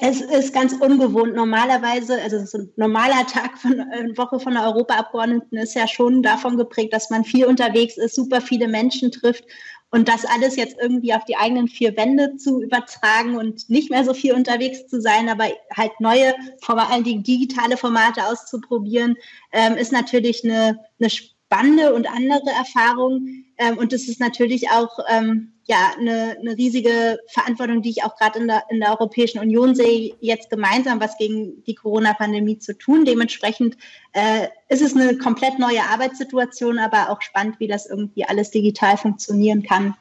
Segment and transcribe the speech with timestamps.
[0.00, 1.34] Es ist ganz ungewohnt.
[1.34, 6.22] Normalerweise, also so ein normaler Tag von eine Woche von der Europaabgeordneten ist ja schon
[6.22, 9.44] davon geprägt, dass man viel unterwegs ist, super viele Menschen trifft
[9.90, 14.04] und das alles jetzt irgendwie auf die eigenen vier Wände zu übertragen und nicht mehr
[14.04, 19.16] so viel unterwegs zu sein, aber halt neue, vor allen Dingen digitale Formate auszuprobieren,
[19.52, 21.10] ähm, ist natürlich eine, eine
[21.50, 23.44] spannende und andere Erfahrung.
[23.56, 28.16] Ähm, und es ist natürlich auch ähm, ja, eine, eine riesige Verantwortung, die ich auch
[28.16, 32.76] gerade in der, in der Europäischen Union sehe, jetzt gemeinsam was gegen die Corona-Pandemie zu
[32.76, 33.04] tun.
[33.04, 33.76] Dementsprechend
[34.12, 38.96] äh, ist es eine komplett neue Arbeitssituation, aber auch spannend, wie das irgendwie alles digital
[38.96, 39.94] funktionieren kann.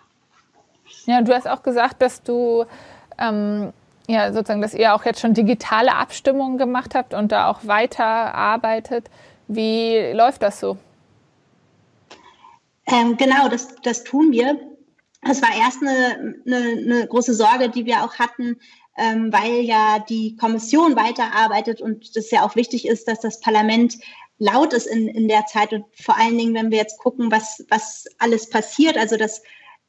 [1.05, 2.66] Ja, du hast auch gesagt, dass du
[3.18, 3.72] ähm,
[4.08, 8.05] ja sozusagen, dass ihr auch jetzt schon digitale Abstimmungen gemacht habt und da auch weiter
[8.05, 9.10] arbeitet.
[9.48, 10.77] Wie läuft das so?
[12.88, 14.59] Ähm, genau, das, das tun wir.
[15.22, 18.57] Das war erst eine, eine, eine große Sorge, die wir auch hatten,
[18.98, 23.98] ähm, weil ja die Kommission weiterarbeitet und das ja auch wichtig ist, dass das Parlament
[24.40, 27.65] laut ist in, in der Zeit und vor allen Dingen, wenn wir jetzt gucken, was,
[27.70, 29.41] was alles passiert, also dass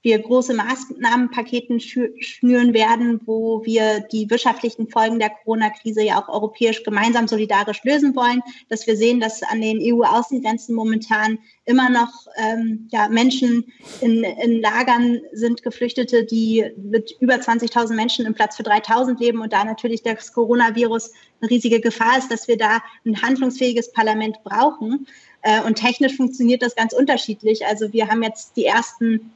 [0.02, 6.84] wir große Maßnahmenpaketen schnüren werden, wo wir die wirtschaftlichen Folgen der Corona-Krise ja auch europäisch
[6.84, 12.88] gemeinsam solidarisch lösen wollen, dass wir sehen, dass an den EU-Außengrenzen momentan immer noch ähm,
[12.92, 13.64] ja, Menschen
[14.00, 19.40] in, in Lagern sind, Geflüchtete, die mit über 20.000 Menschen im Platz für 3.000 leben
[19.40, 21.10] und da natürlich das Coronavirus
[21.40, 25.08] eine riesige Gefahr ist, dass wir da ein handlungsfähiges Parlament brauchen.
[25.42, 27.66] Äh, und technisch funktioniert das ganz unterschiedlich.
[27.66, 29.32] Also wir haben jetzt die ersten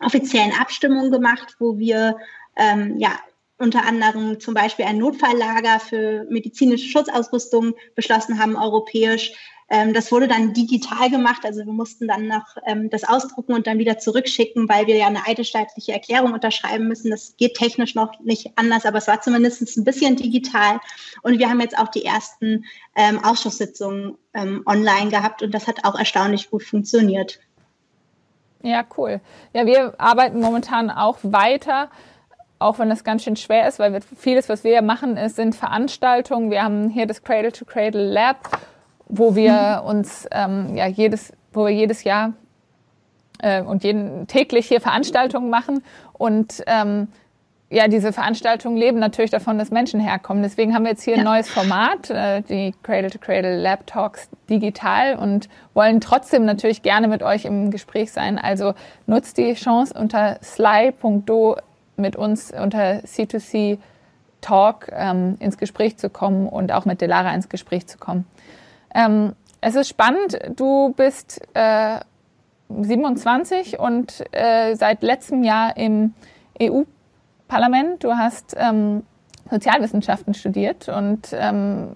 [0.00, 2.16] offiziellen Abstimmungen gemacht, wo wir
[2.56, 3.18] ähm, ja
[3.58, 9.32] unter anderem zum Beispiel ein Notfalllager für medizinische Schutzausrüstung beschlossen haben, europäisch.
[9.68, 13.66] Ähm, das wurde dann digital gemacht, also wir mussten dann noch ähm, das ausdrucken und
[13.66, 17.10] dann wieder zurückschicken, weil wir ja eine eidesstaatliche Erklärung unterschreiben müssen.
[17.10, 20.78] Das geht technisch noch nicht anders, aber es war zumindest ein bisschen digital.
[21.22, 22.64] Und wir haben jetzt auch die ersten
[22.94, 27.40] ähm, Ausschusssitzungen ähm, online gehabt und das hat auch erstaunlich gut funktioniert.
[28.66, 29.20] Ja, cool.
[29.52, 31.88] Ja, wir arbeiten momentan auch weiter,
[32.58, 35.54] auch wenn das ganz schön schwer ist, weil wir, vieles, was wir machen, ist, sind
[35.54, 36.50] Veranstaltungen.
[36.50, 38.58] Wir haben hier das Cradle to Cradle Lab,
[39.08, 39.88] wo wir mhm.
[39.88, 42.32] uns ähm, ja jedes, wo wir jedes Jahr
[43.40, 47.06] äh, und jeden täglich hier Veranstaltungen machen und ähm,
[47.68, 50.42] ja, diese Veranstaltungen leben natürlich davon, dass Menschen herkommen.
[50.42, 51.20] Deswegen haben wir jetzt hier ja.
[51.20, 56.82] ein neues Format, äh, die Cradle to Cradle Lab Talks digital und wollen trotzdem natürlich
[56.82, 58.38] gerne mit euch im Gespräch sein.
[58.38, 58.74] Also
[59.06, 61.56] nutzt die Chance unter sly.do
[61.96, 63.78] mit uns unter C2C
[64.42, 68.26] Talk ähm, ins Gespräch zu kommen und auch mit Delara ins Gespräch zu kommen.
[68.94, 70.38] Ähm, es ist spannend.
[70.54, 71.98] Du bist äh,
[72.68, 76.14] 27 und äh, seit letztem Jahr im
[76.62, 76.82] EU
[77.48, 79.02] Parlament, du hast ähm,
[79.50, 81.88] Sozialwissenschaften studiert und ähm,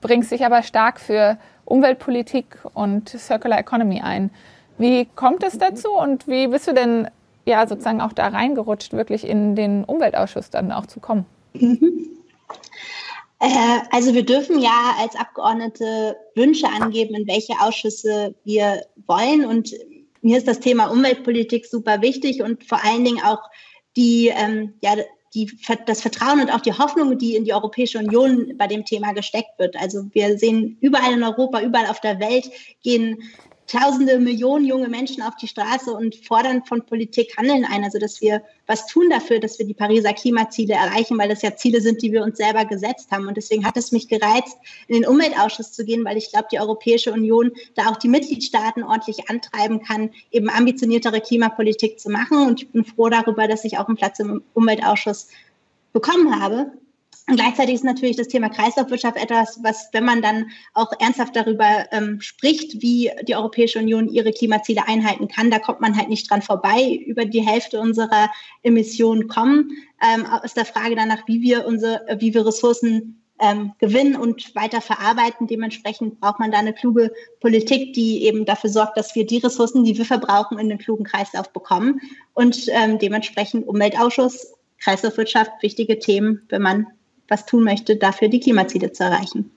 [0.00, 4.30] bringst dich aber stark für Umweltpolitik und Circular Economy ein.
[4.78, 7.08] Wie kommt es dazu und wie bist du denn
[7.46, 11.26] ja sozusagen auch da reingerutscht, wirklich in den Umweltausschuss dann auch zu kommen?
[11.54, 12.08] Mhm.
[13.40, 19.46] Äh, also wir dürfen ja als Abgeordnete Wünsche angeben, in welche Ausschüsse wir wollen.
[19.46, 19.74] Und
[20.20, 23.40] mir ist das Thema Umweltpolitik super wichtig und vor allen Dingen auch
[23.96, 24.96] die, ähm, ja,
[25.34, 25.50] die,
[25.86, 29.58] das Vertrauen und auch die Hoffnung, die in die Europäische Union bei dem Thema gesteckt
[29.58, 29.76] wird.
[29.76, 32.50] Also wir sehen überall in Europa, überall auf der Welt
[32.82, 33.18] gehen
[33.70, 37.84] Tausende, Millionen junge Menschen auf die Straße und fordern von Politik Handeln ein.
[37.84, 41.54] Also, dass wir was tun dafür, dass wir die Pariser Klimaziele erreichen, weil das ja
[41.54, 43.28] Ziele sind, die wir uns selber gesetzt haben.
[43.28, 46.58] Und deswegen hat es mich gereizt, in den Umweltausschuss zu gehen, weil ich glaube, die
[46.58, 52.48] Europäische Union da auch die Mitgliedstaaten ordentlich antreiben kann, eben ambitioniertere Klimapolitik zu machen.
[52.48, 55.28] Und ich bin froh darüber, dass ich auch einen Platz im Umweltausschuss
[55.92, 56.72] bekommen habe.
[57.30, 61.86] Und gleichzeitig ist natürlich das Thema Kreislaufwirtschaft etwas, was, wenn man dann auch ernsthaft darüber
[61.92, 66.28] ähm, spricht, wie die Europäische Union ihre Klimaziele einhalten kann, da kommt man halt nicht
[66.28, 67.00] dran vorbei.
[67.06, 68.30] Über die Hälfte unserer
[68.64, 69.70] Emissionen kommen
[70.02, 74.80] ähm, aus der Frage danach, wie wir unsere, wie wir Ressourcen ähm, gewinnen und weiter
[74.80, 75.46] verarbeiten.
[75.46, 79.84] Dementsprechend braucht man da eine kluge Politik, die eben dafür sorgt, dass wir die Ressourcen,
[79.84, 82.00] die wir verbrauchen, in den klugen Kreislauf bekommen.
[82.34, 84.52] Und ähm, dementsprechend Umweltausschuss,
[84.82, 86.88] Kreislaufwirtschaft, wichtige Themen, wenn man
[87.30, 89.50] was tun möchte, dafür die Klimaziele zu erreichen.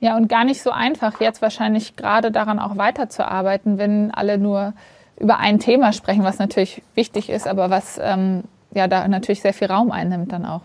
[0.00, 4.74] Ja, und gar nicht so einfach, jetzt wahrscheinlich gerade daran auch weiterzuarbeiten, wenn alle nur
[5.18, 8.44] über ein Thema sprechen, was natürlich wichtig ist, aber was ähm,
[8.74, 10.62] ja da natürlich sehr viel Raum einnimmt dann auch.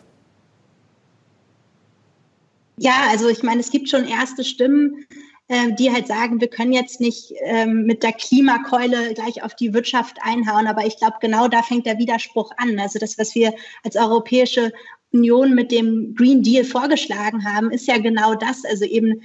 [2.77, 5.05] Ja, also ich meine, es gibt schon erste Stimmen,
[5.49, 9.73] äh, die halt sagen, wir können jetzt nicht ähm, mit der Klimakeule gleich auf die
[9.73, 10.67] Wirtschaft einhauen.
[10.67, 12.79] Aber ich glaube, genau da fängt der Widerspruch an.
[12.79, 13.53] Also das, was wir
[13.83, 14.71] als Europäische
[15.11, 19.21] Union mit dem Green Deal vorgeschlagen haben, ist ja genau das, also eben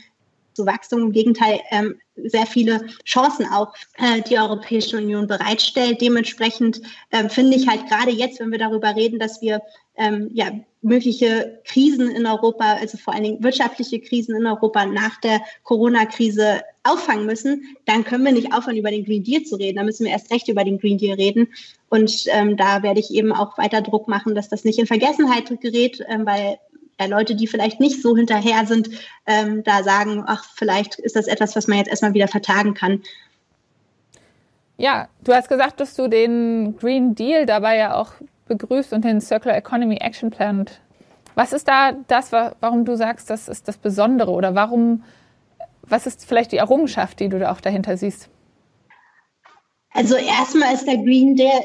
[0.54, 1.02] zu Wachstum.
[1.02, 6.00] Im Gegenteil, ähm, sehr viele Chancen auch äh, die Europäische Union bereitstellt.
[6.00, 6.80] Dementsprechend
[7.10, 9.62] ähm, finde ich halt gerade jetzt, wenn wir darüber reden, dass wir
[9.96, 10.50] ähm, ja,
[10.82, 16.62] mögliche Krisen in Europa, also vor allen Dingen wirtschaftliche Krisen in Europa nach der Corona-Krise
[16.82, 19.76] auffangen müssen, dann können wir nicht aufhören, über den Green Deal zu reden.
[19.76, 21.48] Da müssen wir erst recht über den Green Deal reden.
[21.88, 25.48] Und ähm, da werde ich eben auch weiter Druck machen, dass das nicht in Vergessenheit
[25.60, 26.58] gerät, ähm, weil
[27.00, 28.90] ja, Leute, die vielleicht nicht so hinterher sind,
[29.26, 33.02] ähm, da sagen, ach, vielleicht ist das etwas, was man jetzt erstmal wieder vertagen kann.
[34.76, 38.12] Ja, du hast gesagt, dass du den Green Deal dabei ja auch
[38.46, 40.66] begrüßt und den Circular Economy Action Plan.
[41.34, 45.02] Was ist da das, warum du sagst, das ist das Besondere oder warum,
[45.82, 48.28] was ist vielleicht die Errungenschaft, die du da auch dahinter siehst?
[49.92, 51.64] Also erstmal ist der Green Deal,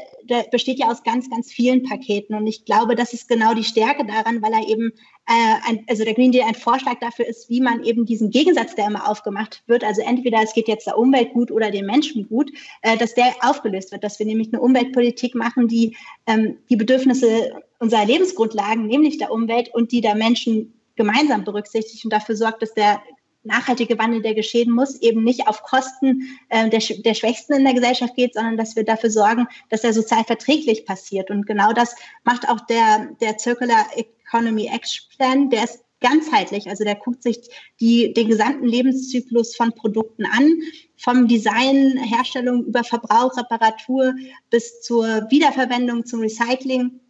[0.50, 2.34] besteht ja aus ganz, ganz vielen Paketen.
[2.34, 4.92] Und ich glaube, das ist genau die Stärke daran, weil er eben,
[5.26, 8.74] äh, ein, also der Green Deal ein Vorschlag dafür ist, wie man eben diesen Gegensatz,
[8.74, 12.28] der immer aufgemacht wird, also entweder es geht jetzt der Umwelt gut oder den Menschen
[12.28, 12.50] gut,
[12.82, 15.96] äh, dass der aufgelöst wird, dass wir nämlich eine Umweltpolitik machen, die
[16.26, 22.12] ähm, die Bedürfnisse unserer Lebensgrundlagen, nämlich der Umwelt und die der Menschen gemeinsam berücksichtigt und
[22.12, 23.02] dafür sorgt, dass der
[23.42, 27.74] nachhaltige Wandel, der geschehen muss, eben nicht auf Kosten äh, der, der Schwächsten in der
[27.74, 31.30] Gesellschaft geht, sondern dass wir dafür sorgen, dass er sozial verträglich passiert.
[31.30, 31.94] Und genau das
[32.24, 35.50] macht auch der, der Circular Economy Action Plan.
[35.50, 37.38] Der ist ganzheitlich, also der guckt sich
[37.78, 40.50] die, den gesamten Lebenszyklus von Produkten an,
[40.96, 44.14] vom Design, Herstellung über Verbrauch, Reparatur
[44.50, 47.00] bis zur Wiederverwendung, zum Recycling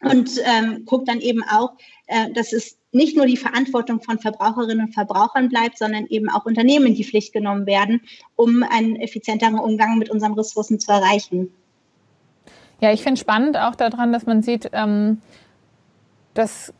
[0.00, 4.86] und ähm, guckt dann eben auch, äh, dass es nicht nur die Verantwortung von Verbraucherinnen
[4.86, 8.00] und Verbrauchern bleibt, sondern eben auch Unternehmen in die Pflicht genommen werden,
[8.34, 11.52] um einen effizienteren Umgang mit unseren Ressourcen zu erreichen.
[12.80, 15.20] Ja, ich finde spannend auch daran, dass man sieht, ähm,
[16.34, 16.72] dass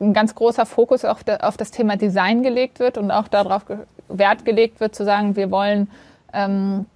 [0.00, 3.64] ein ganz großer Fokus auf, de, auf, das Thema Design gelegt wird und auch darauf
[4.08, 5.88] Wert gelegt wird, zu sagen, wir wollen
[6.32, 6.86] ähm,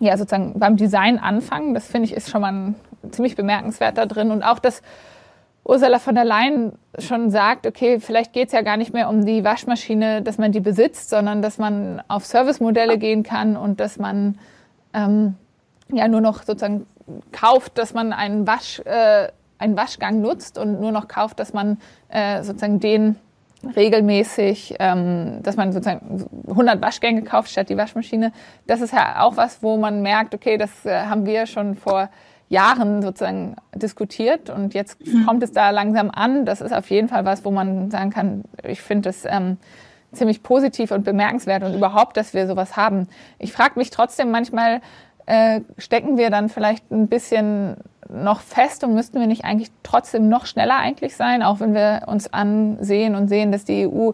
[0.00, 1.74] ja sozusagen beim Design anfangen.
[1.74, 2.74] Das finde ich ist schon mal ein,
[3.10, 4.82] ziemlich bemerkenswert da drin und auch das
[5.68, 9.26] Ursula von der Leyen schon sagt, okay, vielleicht geht es ja gar nicht mehr um
[9.26, 13.98] die Waschmaschine, dass man die besitzt, sondern dass man auf Servicemodelle gehen kann und dass
[13.98, 14.38] man
[14.94, 15.34] ähm,
[15.92, 16.86] ja nur noch sozusagen
[17.32, 19.28] kauft, dass man einen, Wasch, äh,
[19.58, 21.78] einen Waschgang nutzt und nur noch kauft, dass man
[22.08, 23.16] äh, sozusagen den
[23.74, 28.32] regelmäßig, ähm, dass man sozusagen 100 Waschgänge kauft statt die Waschmaschine.
[28.68, 32.08] Das ist ja auch was, wo man merkt, okay, das äh, haben wir schon vor
[32.48, 35.26] Jahren sozusagen diskutiert und jetzt mhm.
[35.26, 36.44] kommt es da langsam an.
[36.44, 39.56] Das ist auf jeden Fall was, wo man sagen kann, ich finde das ähm,
[40.12, 43.08] ziemlich positiv und bemerkenswert und überhaupt, dass wir sowas haben.
[43.38, 44.80] Ich frage mich trotzdem manchmal,
[45.26, 47.76] äh, stecken wir dann vielleicht ein bisschen
[48.08, 52.02] noch fest und müssten wir nicht eigentlich trotzdem noch schneller eigentlich sein, auch wenn wir
[52.06, 54.12] uns ansehen und sehen, dass die EU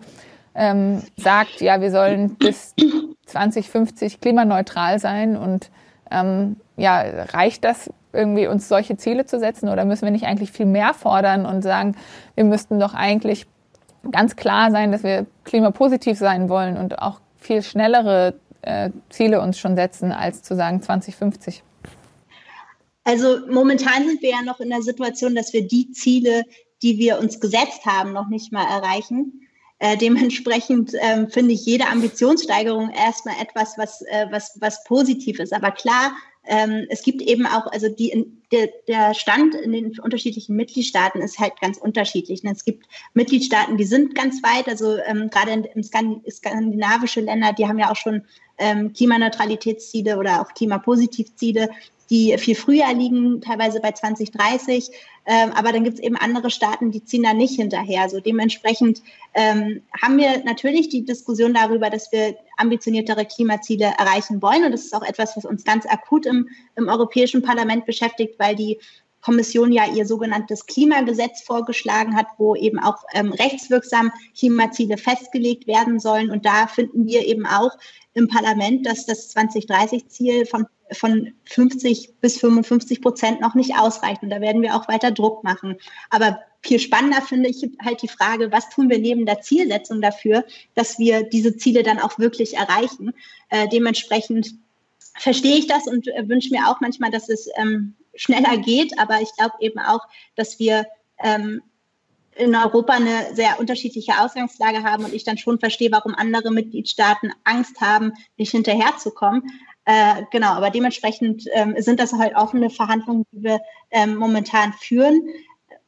[0.55, 2.75] ähm, sagt, ja, wir sollen bis
[3.27, 5.71] 2050 klimaneutral sein und
[6.11, 7.03] ähm, ja,
[7.33, 10.95] reicht das irgendwie uns solche Ziele zu setzen oder müssen wir nicht eigentlich viel mehr
[10.95, 11.97] fordern und sagen,
[12.35, 13.47] wir müssten doch eigentlich
[14.11, 19.59] ganz klar sein, dass wir klimapositiv sein wollen und auch viel schnellere äh, Ziele uns
[19.59, 21.63] schon setzen, als zu sagen 2050?
[23.05, 26.45] Also momentan sind wir ja noch in der Situation, dass wir die Ziele,
[26.83, 29.49] die wir uns gesetzt haben, noch nicht mal erreichen.
[29.81, 35.53] Äh, dementsprechend ähm, finde ich jede Ambitionssteigerung erstmal etwas, was, äh, was, was positiv ist.
[35.53, 36.13] Aber klar,
[36.45, 41.39] ähm, es gibt eben auch, also die, der, der Stand in den unterschiedlichen Mitgliedstaaten ist
[41.39, 42.43] halt ganz unterschiedlich.
[42.45, 47.79] Es gibt Mitgliedstaaten, die sind ganz weit, also ähm, gerade in skandinavische Länder, die haben
[47.79, 48.25] ja auch schon
[48.59, 51.71] ähm, Klimaneutralitätsziele oder auch Klimapositivziele
[52.13, 54.91] die viel früher liegen, teilweise bei 2030.
[55.25, 58.11] Ähm, aber dann gibt es eben andere Staaten, die ziehen da nicht hinterher.
[58.11, 59.03] So dementsprechend
[59.33, 64.65] ähm, haben wir natürlich die Diskussion darüber, dass wir ambitioniertere Klimaziele erreichen wollen.
[64.65, 68.57] Und das ist auch etwas, was uns ganz akut im, im Europäischen Parlament beschäftigt, weil
[68.57, 68.79] die
[69.23, 76.01] Kommission ja ihr sogenanntes Klimagesetz vorgeschlagen hat, wo eben auch ähm, rechtswirksam Klimaziele festgelegt werden
[76.01, 76.31] sollen.
[76.31, 77.73] Und da finden wir eben auch
[78.15, 84.23] im Parlament, dass das 2030-Ziel von von 50 bis 55 Prozent noch nicht ausreicht.
[84.23, 85.79] Und da werden wir auch weiter Druck machen.
[86.11, 90.45] Aber viel spannender finde ich halt die Frage, was tun wir neben der Zielsetzung dafür,
[90.75, 93.13] dass wir diese Ziele dann auch wirklich erreichen.
[93.49, 94.55] Äh, dementsprechend
[95.19, 98.99] verstehe ich das und äh, wünsche mir auch manchmal, dass es ähm, schneller geht.
[98.99, 100.01] Aber ich glaube eben auch,
[100.37, 100.87] dass wir
[101.23, 101.63] ähm,
[102.35, 107.33] in Europa eine sehr unterschiedliche Ausgangslage haben und ich dann schon verstehe, warum andere Mitgliedstaaten
[107.45, 109.43] Angst haben, nicht hinterherzukommen.
[109.85, 115.23] Äh, genau, aber dementsprechend ähm, sind das halt offene Verhandlungen, die wir ähm, momentan führen.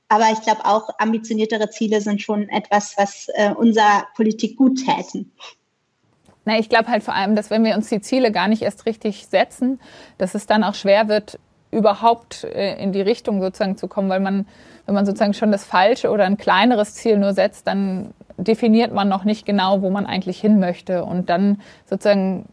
[0.08, 5.32] Aber ich glaube auch ambitioniertere Ziele sind schon etwas, was äh, unserer Politik gut täten.
[6.44, 8.84] Na, ich glaube halt vor allem, dass wenn wir uns die Ziele gar nicht erst
[8.84, 9.80] richtig setzen,
[10.18, 11.38] dass es dann auch schwer wird,
[11.74, 14.46] überhaupt äh, in die Richtung sozusagen zu kommen, weil man,
[14.86, 19.08] wenn man sozusagen schon das falsche oder ein kleineres Ziel nur setzt, dann definiert man
[19.08, 21.04] noch nicht genau, wo man eigentlich hin möchte.
[21.04, 22.46] Und dann sozusagen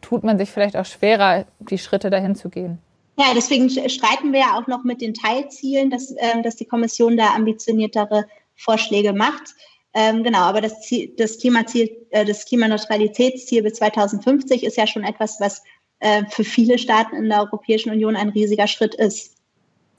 [0.00, 2.78] tut man sich vielleicht auch schwerer, die Schritte dahin zu gehen.
[3.18, 7.16] Ja, deswegen streiten wir ja auch noch mit den Teilzielen, dass, äh, dass die Kommission
[7.16, 9.54] da ambitioniertere Vorschläge macht.
[9.94, 15.02] Ähm, genau, aber das, Ziel, das Klimaziel, äh, das Klimaneutralitätsziel bis 2050 ist ja schon
[15.02, 15.62] etwas, was
[16.00, 19.34] äh, für viele Staaten in der Europäischen Union ein riesiger Schritt ist.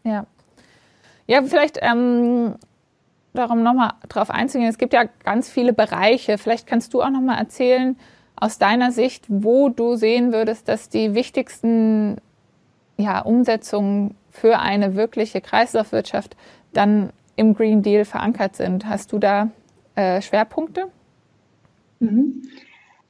[0.04, 0.26] Ja.
[1.28, 2.56] Ja, vielleicht ähm,
[3.34, 4.70] darum nochmal drauf einzugehen.
[4.70, 6.38] Es gibt ja ganz viele Bereiche.
[6.38, 7.98] Vielleicht kannst du auch nochmal erzählen,
[8.36, 12.18] aus deiner Sicht, wo du sehen würdest, dass die wichtigsten
[12.98, 16.36] ja, Umsetzungen für eine wirkliche Kreislaufwirtschaft
[16.74, 18.86] dann im Green Deal verankert sind.
[18.88, 19.50] Hast du da
[19.96, 20.86] äh, Schwerpunkte?
[22.00, 22.44] Mhm.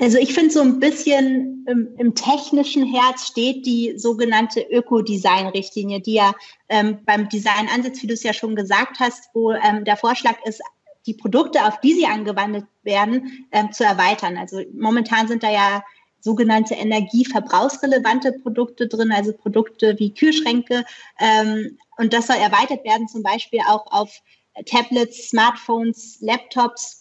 [0.01, 6.13] Also ich finde so ein bisschen im, im, technischen Herz steht die sogenannte Ökodesign-Richtlinie, die
[6.13, 6.33] ja
[6.69, 10.61] ähm, beim Designansatz, wie du es ja schon gesagt hast, wo ähm, der Vorschlag ist,
[11.05, 14.37] die Produkte, auf die sie angewandt werden, ähm, zu erweitern.
[14.37, 15.83] Also momentan sind da ja
[16.21, 20.85] sogenannte energieverbrauchsrelevante Produkte drin, also Produkte wie Kühlschränke.
[21.19, 24.21] Ähm, und das soll erweitert werden, zum Beispiel auch auf
[24.65, 26.98] Tablets, Smartphones, Laptops.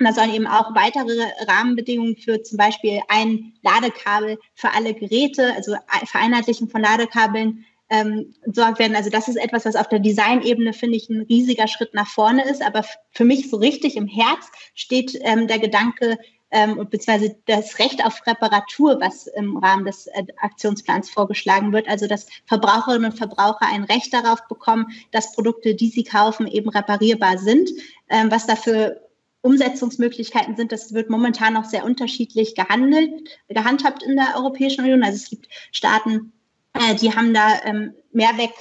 [0.00, 5.54] Und da sollen eben auch weitere Rahmenbedingungen für zum Beispiel ein Ladekabel für alle Geräte,
[5.54, 5.76] also
[6.06, 8.96] Vereinheitlichen von Ladekabeln ähm, sorgt werden.
[8.96, 12.48] Also das ist etwas, was auf der Designebene, finde ich, ein riesiger Schritt nach vorne
[12.48, 12.62] ist.
[12.62, 16.18] Aber für mich so richtig im Herz steht ähm, der Gedanke,
[16.50, 21.88] ähm, beziehungsweise das Recht auf Reparatur, was im Rahmen des äh, Aktionsplans vorgeschlagen wird.
[21.88, 26.70] Also dass Verbraucherinnen und Verbraucher ein Recht darauf bekommen, dass Produkte, die sie kaufen, eben
[26.70, 27.68] reparierbar sind.
[28.08, 29.09] Ähm, was dafür
[29.42, 33.10] Umsetzungsmöglichkeiten sind, das wird momentan noch sehr unterschiedlich gehandelt,
[33.48, 35.02] gehandhabt in der Europäischen Union.
[35.02, 36.32] Also es gibt Staaten,
[36.74, 38.52] äh, die haben da ähm, Mehrweg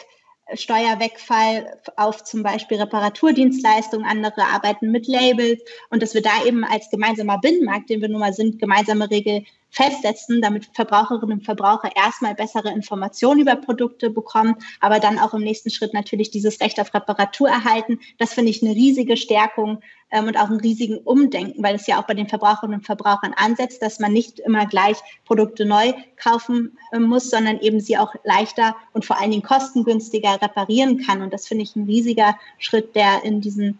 [0.53, 6.89] Steuerwegfall auf zum Beispiel Reparaturdienstleistungen, andere arbeiten mit Labels und dass wir da eben als
[6.89, 12.36] gemeinsamer Binnenmarkt, den wir nun mal sind, gemeinsame Regel festsetzen, damit Verbraucherinnen und Verbraucher erstmal
[12.36, 16.94] bessere Informationen über Produkte bekommen, aber dann auch im nächsten Schritt natürlich dieses Recht auf
[16.94, 18.00] Reparatur erhalten.
[18.18, 22.00] Das finde ich eine riesige Stärkung ähm, und auch einen riesigen Umdenken, weil es ja
[22.00, 26.78] auch bei den Verbraucherinnen und Verbrauchern ansetzt, dass man nicht immer gleich Produkte neu kaufen
[26.92, 31.22] äh, muss, sondern eben sie auch leichter und vor allen Dingen kostengünstiger reparieren kann.
[31.22, 33.80] Und das finde ich ein riesiger Schritt, der in diesen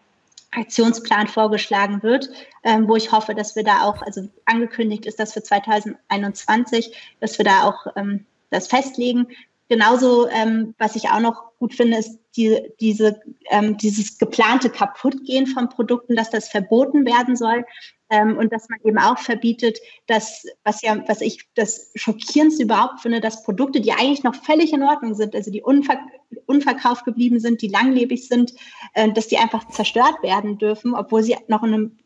[0.51, 2.29] Aktionsplan vorgeschlagen wird,
[2.63, 7.37] ähm, wo ich hoffe, dass wir da auch, also angekündigt ist das für 2021, dass
[7.37, 9.27] wir da auch ähm, das festlegen.
[9.67, 13.19] Genauso, ähm, was ich auch noch gut finde, ist die, diese,
[13.51, 17.65] ähm, dieses geplante Kaputtgehen von Produkten, dass das verboten werden soll
[18.09, 23.01] ähm, und dass man eben auch verbietet, dass, was ja, was ich das schockierendste überhaupt
[23.01, 25.99] finde, dass Produkte, die eigentlich noch völlig in Ordnung sind, also die unver
[26.45, 28.53] unverkauft geblieben sind, die langlebig sind,
[28.93, 31.97] äh, dass die einfach zerstört werden dürfen, obwohl sie noch in einem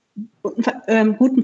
[0.88, 1.44] ähm, guten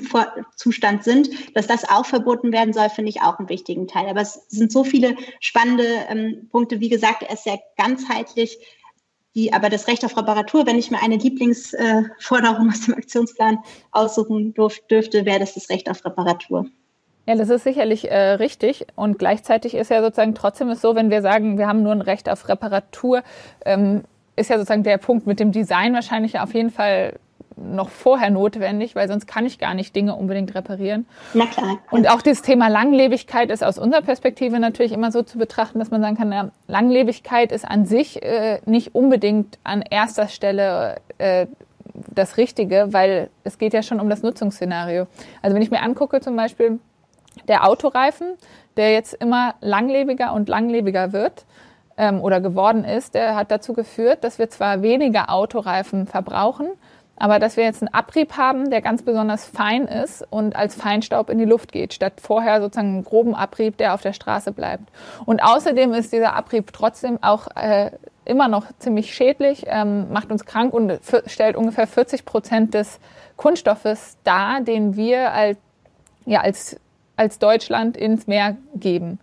[0.56, 4.08] Zustand sind, dass das auch verboten werden soll, finde ich auch einen wichtigen Teil.
[4.08, 6.80] Aber es sind so viele spannende ähm, Punkte.
[6.80, 8.60] Wie gesagt, er ist sehr ganzheitlich.
[9.40, 13.60] Die, aber das Recht auf Reparatur, wenn ich mir eine Lieblingsforderung äh, aus dem Aktionsplan
[13.92, 16.66] aussuchen durf, dürfte, wäre das das Recht auf Reparatur.
[17.26, 18.86] Ja, das ist sicherlich äh, richtig.
[18.96, 22.02] Und gleichzeitig ist ja sozusagen trotzdem es so, wenn wir sagen, wir haben nur ein
[22.02, 23.24] Recht auf Reparatur,
[23.66, 24.04] ähm,
[24.36, 27.14] ist ja sozusagen der Punkt mit dem Design wahrscheinlich auf jeden Fall
[27.62, 31.06] noch vorher notwendig, weil sonst kann ich gar nicht Dinge unbedingt reparieren.
[31.34, 31.80] Na klar.
[31.92, 35.92] Und auch das Thema Langlebigkeit ist aus unserer Perspektive natürlich immer so zu betrachten, dass
[35.92, 41.48] man sagen kann, ja, Langlebigkeit ist an sich äh, nicht unbedingt an erster Stelle äh,
[41.94, 45.08] das Richtige, weil es geht ja schon um das Nutzungsszenario.
[45.42, 46.80] Also wenn ich mir angucke zum Beispiel
[47.48, 48.28] der Autoreifen,
[48.78, 51.46] der jetzt immer langlebiger und langlebiger wird,
[52.00, 56.70] ähm, oder geworden ist, der hat dazu geführt, dass wir zwar weniger Autoreifen verbrauchen,
[57.20, 61.30] aber dass wir jetzt einen Abrieb haben, der ganz besonders fein ist und als Feinstaub
[61.30, 64.86] in die Luft geht, statt vorher sozusagen einen groben Abrieb, der auf der Straße bleibt.
[65.26, 67.92] Und außerdem ist dieser Abrieb trotzdem auch äh,
[68.26, 73.00] immer noch ziemlich schädlich, ähm, macht uns krank und stellt ungefähr 40 Prozent des
[73.36, 75.58] Kunststoffes dar, den wir als,
[76.26, 76.80] ja, als,
[77.18, 79.20] als Deutschland ins Meer geben.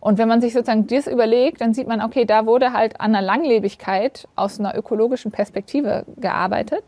[0.00, 3.12] Und wenn man sich sozusagen das überlegt, dann sieht man, okay, da wurde halt an
[3.12, 6.82] der Langlebigkeit aus einer ökologischen Perspektive gearbeitet.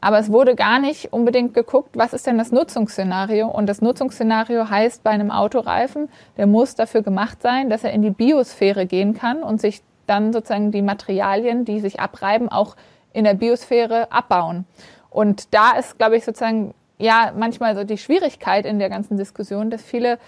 [0.00, 3.48] Aber es wurde gar nicht unbedingt geguckt, was ist denn das Nutzungsszenario?
[3.48, 8.02] Und das Nutzungsszenario heißt bei einem Autoreifen, der muss dafür gemacht sein, dass er in
[8.02, 12.76] die Biosphäre gehen kann und sich dann sozusagen die Materialien, die sich abreiben, auch
[13.12, 14.64] in der Biosphäre abbauen.
[15.10, 19.70] Und da ist, glaube ich, sozusagen ja manchmal so die Schwierigkeit in der ganzen Diskussion,
[19.70, 20.18] dass viele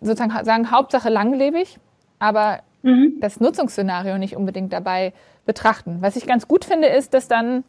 [0.00, 1.78] sozusagen sagen, Hauptsache langlebig,
[2.18, 3.14] aber mhm.
[3.20, 5.12] das Nutzungsszenario nicht unbedingt dabei
[5.46, 5.98] betrachten.
[6.00, 7.64] Was ich ganz gut finde, ist, dass dann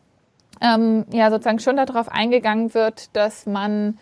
[0.62, 3.98] ähm, ja sozusagen schon darauf eingegangen wird, dass man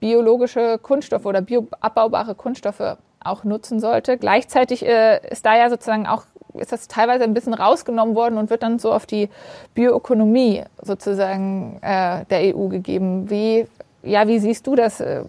[0.00, 4.16] biologische Kunststoffe oder bioabbaubare Kunststoffe auch nutzen sollte.
[4.16, 6.24] Gleichzeitig äh, ist da ja sozusagen auch
[6.54, 9.28] ist das teilweise ein bisschen rausgenommen worden und wird dann so auf die
[9.74, 13.30] Bioökonomie sozusagen äh, der EU gegeben.
[13.30, 13.66] Wie
[14.02, 15.00] ja, wie siehst du das?
[15.00, 15.24] Äh,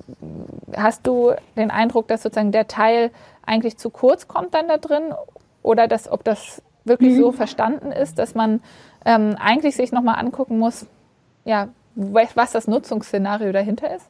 [0.75, 3.11] hast du den Eindruck, dass sozusagen der Teil
[3.45, 5.13] eigentlich zu kurz kommt dann da drin
[5.63, 7.21] oder dass, ob das wirklich mhm.
[7.21, 8.61] so verstanden ist, dass man
[9.05, 10.85] ähm, eigentlich sich nochmal angucken muss,
[11.45, 14.05] ja, was das Nutzungsszenario dahinter ist?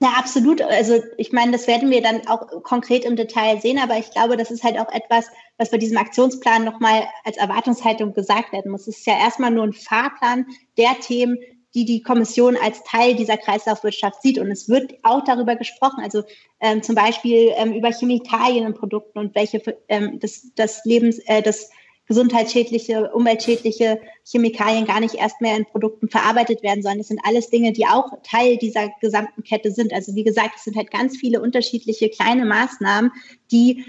[0.00, 0.60] Ja, absolut.
[0.60, 4.36] Also ich meine, das werden wir dann auch konkret im Detail sehen, aber ich glaube,
[4.36, 5.26] das ist halt auch etwas,
[5.56, 8.86] was bei diesem Aktionsplan nochmal als Erwartungshaltung gesagt werden muss.
[8.86, 11.38] Es ist ja erstmal nur ein Fahrplan der Themen,
[11.74, 14.38] die die Kommission als Teil dieser Kreislaufwirtschaft sieht.
[14.38, 16.22] Und es wird auch darüber gesprochen, also
[16.60, 21.40] ähm, zum Beispiel ähm, über Chemikalien in Produkten und welche ähm, das, das Lebens, äh,
[21.40, 21.70] das
[22.06, 26.98] gesundheitsschädliche, umweltschädliche Chemikalien gar nicht erst mehr in Produkten verarbeitet werden sollen.
[26.98, 29.92] Das sind alles Dinge, die auch Teil dieser gesamten Kette sind.
[29.92, 33.10] Also wie gesagt, es sind halt ganz viele unterschiedliche kleine Maßnahmen,
[33.50, 33.84] die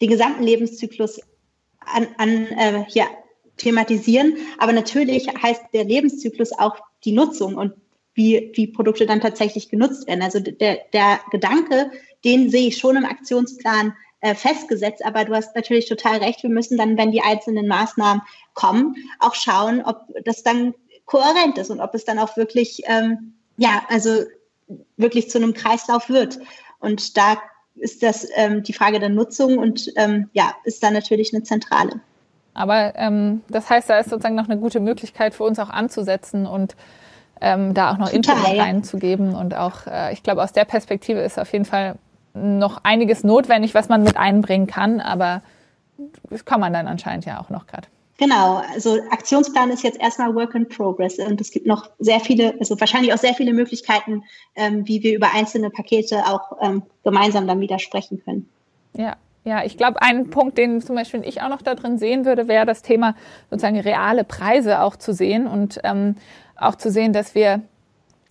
[0.00, 1.20] den gesamten Lebenszyklus
[1.78, 3.06] an, an äh, ja,
[3.56, 4.36] thematisieren.
[4.58, 7.74] Aber natürlich heißt der Lebenszyklus auch die Nutzung und
[8.14, 10.22] wie, wie Produkte dann tatsächlich genutzt werden.
[10.22, 11.90] Also der, der Gedanke,
[12.24, 16.50] den sehe ich schon im Aktionsplan äh, festgesetzt, aber du hast natürlich total recht, wir
[16.50, 18.22] müssen dann, wenn die einzelnen Maßnahmen
[18.54, 20.74] kommen, auch schauen, ob das dann
[21.04, 24.22] kohärent ist und ob es dann auch wirklich, ähm, ja, also
[24.96, 26.38] wirklich zu einem Kreislauf wird.
[26.78, 27.36] Und da
[27.74, 32.00] ist das ähm, die Frage der Nutzung und ähm, ja, ist dann natürlich eine zentrale.
[32.54, 36.46] Aber ähm, das heißt, da ist sozusagen noch eine gute Möglichkeit für uns auch anzusetzen
[36.46, 36.76] und
[37.40, 39.34] ähm, da auch noch Total, Input reinzugeben.
[39.34, 41.96] Und auch, äh, ich glaube, aus der Perspektive ist auf jeden Fall
[42.34, 45.00] noch einiges notwendig, was man mit einbringen kann.
[45.00, 45.42] Aber
[46.30, 47.88] das kann man dann anscheinend ja auch noch gerade.
[48.18, 52.54] Genau, also Aktionsplan ist jetzt erstmal Work in Progress und es gibt noch sehr viele,
[52.60, 54.22] also wahrscheinlich auch sehr viele Möglichkeiten,
[54.54, 58.48] ähm, wie wir über einzelne Pakete auch ähm, gemeinsam dann wieder sprechen können.
[58.96, 62.24] Ja, ja, ich glaube, ein Punkt, den zum Beispiel ich auch noch da drin sehen
[62.24, 63.16] würde, wäre das Thema
[63.50, 66.14] sozusagen reale Preise auch zu sehen und ähm,
[66.56, 67.62] auch zu sehen, dass wir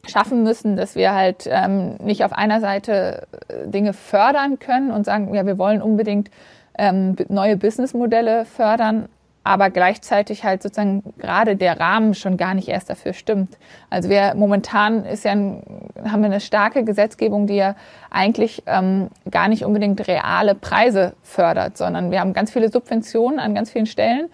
[0.08, 5.06] schaffen müssen, dass wir halt ähm, nicht auf einer Seite äh, Dinge fördern können und
[5.06, 6.30] sagen, ja, wir wollen unbedingt
[6.78, 9.08] ähm, neue Businessmodelle fördern,
[9.44, 13.58] aber gleichzeitig halt sozusagen gerade der Rahmen schon gar nicht erst dafür stimmt.
[13.90, 15.64] Also wir momentan ist ja ein,
[16.04, 17.76] haben wir eine starke Gesetzgebung, die ja
[18.12, 23.56] eigentlich ähm, gar nicht unbedingt reale Preise fördert, sondern wir haben ganz viele Subventionen an
[23.56, 24.30] ganz vielen Stellen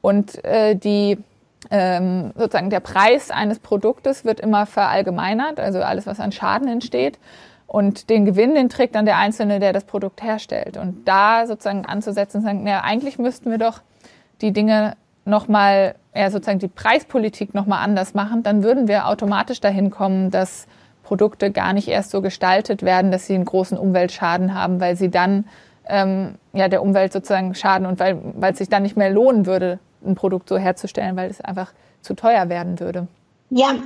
[0.00, 1.18] und äh, die
[1.70, 7.18] ähm, sozusagen der Preis eines Produktes wird immer verallgemeinert, also alles, was an Schaden entsteht.
[7.66, 10.76] Und den Gewinn, den trägt dann der Einzelne, der das Produkt herstellt.
[10.76, 13.80] Und da sozusagen anzusetzen und sagen, naja, eigentlich müssten wir doch
[14.40, 19.90] die Dinge nochmal, ja, sozusagen die Preispolitik nochmal anders machen, dann würden wir automatisch dahin
[19.90, 20.68] kommen, dass
[21.02, 25.10] Produkte gar nicht erst so gestaltet werden, dass sie einen großen Umweltschaden haben, weil sie
[25.10, 25.44] dann
[25.88, 29.46] ähm, ja der Umwelt sozusagen schaden und weil, weil es sich dann nicht mehr lohnen
[29.46, 33.08] würde, ein Produkt so herzustellen, weil es einfach zu teuer werden würde.
[33.50, 33.76] Ja,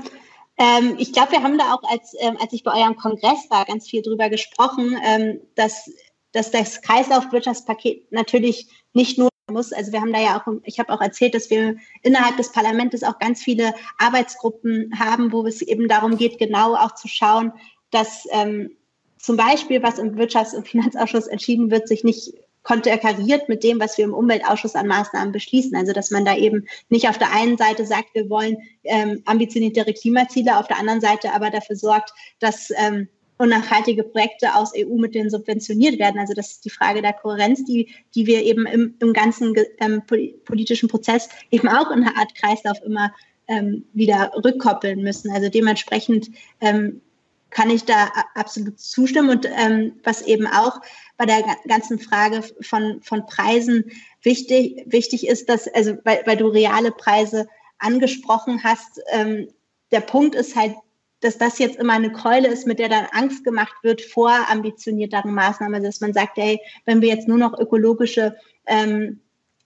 [0.59, 3.65] ähm, ich glaube, wir haben da auch, als, ähm, als ich bei eurem Kongress war,
[3.65, 5.91] ganz viel drüber gesprochen, ähm, dass,
[6.33, 9.73] dass das Kreislaufwirtschaftspaket natürlich nicht nur muss.
[9.73, 13.03] Also wir haben da ja auch, ich habe auch erzählt, dass wir innerhalb des Parlaments
[13.03, 17.53] auch ganz viele Arbeitsgruppen haben, wo es eben darum geht, genau auch zu schauen,
[17.91, 18.71] dass ähm,
[19.19, 23.97] zum Beispiel, was im Wirtschafts- und Finanzausschuss entschieden wird, sich nicht konterkariert mit dem, was
[23.97, 25.75] wir im Umweltausschuss an Maßnahmen beschließen.
[25.77, 29.95] Also dass man da eben nicht auf der einen Seite sagt, wir wollen ähm, ambitioniertere
[29.95, 33.09] Klimaziele, auf der anderen Seite aber dafür sorgt, dass ähm,
[33.41, 36.21] und nachhaltige Projekte aus EU-Mitteln subventioniert werden.
[36.21, 40.03] Also das ist die Frage der Kohärenz, die, die wir eben im, im ganzen ähm,
[40.45, 43.15] politischen Prozess eben auch in einer Art Kreislauf immer
[43.49, 45.31] ähm, wieder rückkoppeln müssen.
[45.31, 47.01] Also dementsprechend ähm,
[47.49, 49.31] kann ich da absolut zustimmen.
[49.31, 50.81] Und ähm, was eben auch
[51.21, 56.47] bei der ganzen Frage von, von Preisen wichtig, wichtig ist, dass, also weil, weil du
[56.47, 57.47] reale Preise
[57.79, 59.49] angesprochen hast, ähm,
[59.93, 60.75] der Punkt ist halt,
[61.21, 65.35] dass das jetzt immer eine Keule ist, mit der dann Angst gemacht wird vor ambitionierteren
[65.35, 65.75] Maßnahmen.
[65.75, 69.21] Also dass man sagt, hey, wenn wir jetzt nur noch ökologische, ähm,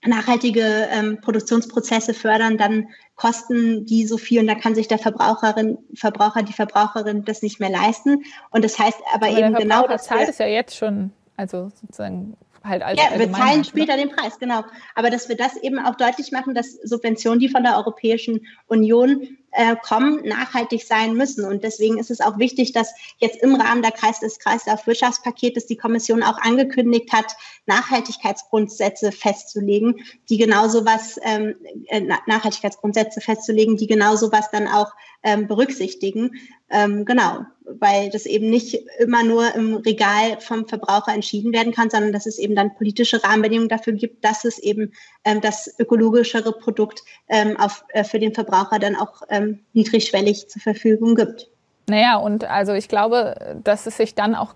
[0.05, 5.77] nachhaltige ähm, Produktionsprozesse fördern, dann kosten die so viel und da kann sich der Verbraucherin,
[5.93, 8.25] Verbraucher, die Verbraucherin das nicht mehr leisten.
[8.51, 12.37] Und das heißt aber, aber eben genau, dass zahlt es ja jetzt schon, also sozusagen
[12.63, 14.63] halt als Ja, wir zahlen später den Preis, genau.
[14.95, 19.37] Aber dass wir das eben auch deutlich machen, dass Subventionen, die von der Europäischen Union
[19.55, 21.45] äh, kommen, nachhaltig sein müssen.
[21.45, 25.77] Und deswegen ist es auch wichtig, dass jetzt im Rahmen der Kreis des Kreislaufwirtschaftspaketes die
[25.77, 31.55] Kommission auch angekündigt hat, Nachhaltigkeitsgrundsätze festzulegen, die genauso was ähm,
[31.87, 34.91] äh, Nachhaltigkeitsgrundsätze festzulegen, die genauso was dann auch
[35.23, 36.31] ähm, berücksichtigen.
[36.69, 41.89] Ähm, genau, weil das eben nicht immer nur im Regal vom Verbraucher entschieden werden kann,
[41.89, 46.53] sondern dass es eben dann politische Rahmenbedingungen dafür gibt, dass es eben ähm, das ökologischere
[46.53, 51.47] Produkt ähm, auf, äh, für den Verbraucher dann auch ähm, niedrigschwellig zur Verfügung gibt.
[51.87, 54.55] Naja, und also ich glaube, dass es sich dann auch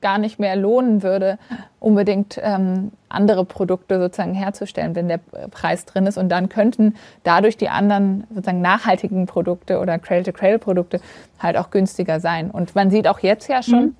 [0.00, 1.38] gar nicht mehr lohnen würde,
[1.80, 5.18] unbedingt ähm, andere Produkte sozusagen herzustellen, wenn der
[5.50, 6.18] Preis drin ist.
[6.18, 11.00] Und dann könnten dadurch die anderen sozusagen nachhaltigen Produkte oder Cradle-to-Cradle-Produkte
[11.38, 12.50] halt auch günstiger sein.
[12.50, 13.96] Und man sieht auch jetzt ja schon, mhm.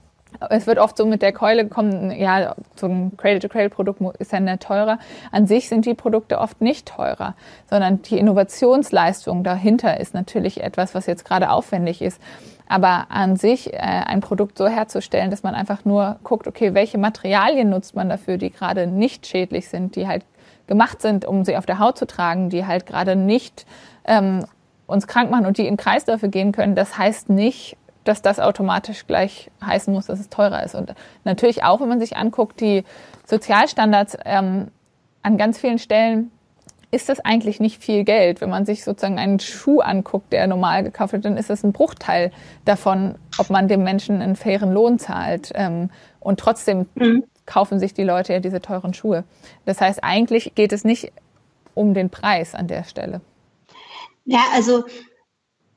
[0.50, 4.62] Es wird oft so mit der Keule gekommen, ja, so ein Cradle-to-Cradle-Produkt ist ja nicht
[4.62, 4.98] teurer.
[5.32, 7.34] An sich sind die Produkte oft nicht teurer,
[7.68, 12.20] sondern die Innovationsleistung dahinter ist natürlich etwas, was jetzt gerade aufwendig ist.
[12.68, 16.98] Aber an sich äh, ein Produkt so herzustellen, dass man einfach nur guckt, okay, welche
[16.98, 20.24] Materialien nutzt man dafür, die gerade nicht schädlich sind, die halt
[20.66, 23.66] gemacht sind, um sie auf der Haut zu tragen, die halt gerade nicht
[24.04, 24.44] ähm,
[24.86, 27.76] uns krank machen und die in Kreisläufe gehen können, das heißt nicht,
[28.08, 30.74] dass das automatisch gleich heißen muss, dass es teurer ist.
[30.74, 30.94] Und
[31.24, 32.84] natürlich auch, wenn man sich anguckt, die
[33.26, 34.68] Sozialstandards ähm,
[35.22, 36.30] an ganz vielen Stellen
[36.90, 38.40] ist das eigentlich nicht viel Geld.
[38.40, 41.72] Wenn man sich sozusagen einen Schuh anguckt, der normal gekauft wird, dann ist das ein
[41.72, 42.32] Bruchteil
[42.64, 45.52] davon, ob man dem Menschen einen fairen Lohn zahlt.
[45.54, 47.24] Ähm, und trotzdem mhm.
[47.44, 49.24] kaufen sich die Leute ja diese teuren Schuhe.
[49.66, 51.12] Das heißt, eigentlich geht es nicht
[51.74, 53.20] um den Preis an der Stelle.
[54.24, 54.84] Ja, also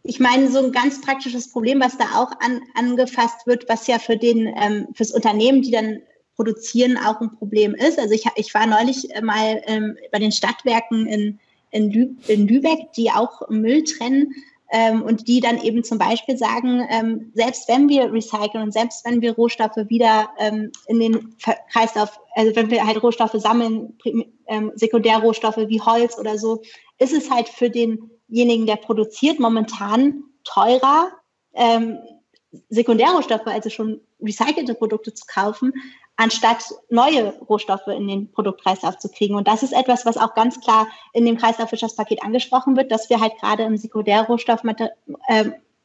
[0.03, 3.99] ich meine, so ein ganz praktisches Problem, was da auch an, angefasst wird, was ja
[3.99, 6.01] für den ähm, fürs Unternehmen, die dann
[6.35, 7.99] Produzieren auch ein Problem ist.
[7.99, 12.47] Also ich, ich war neulich äh, mal ähm, bei den Stadtwerken in, in, Lü in
[12.47, 14.33] Lübeck, die auch Müll trennen
[14.71, 19.05] ähm, und die dann eben zum Beispiel sagen, ähm, selbst wenn wir recyceln und selbst
[19.05, 21.35] wenn wir Rohstoffe wieder ähm, in den
[21.71, 23.97] Kreislauf, also wenn wir halt Rohstoffe sammeln,
[24.47, 26.61] ähm, Sekundärrohstoffe wie Holz oder so,
[26.97, 27.69] ist es halt für
[28.31, 31.11] denjenigen, der produziert, momentan teurer,
[31.53, 31.99] ähm,
[32.69, 35.73] Sekundärrohstoffe, also schon recycelte Produkte zu kaufen,
[36.17, 39.35] anstatt neue Rohstoffe in den Produktkreislauf zu kriegen.
[39.35, 43.19] Und das ist etwas, was auch ganz klar in dem Kreislaufwirtschaftspaket angesprochen wird, dass wir
[43.19, 44.89] halt gerade im Sekundärrohstoff, äh,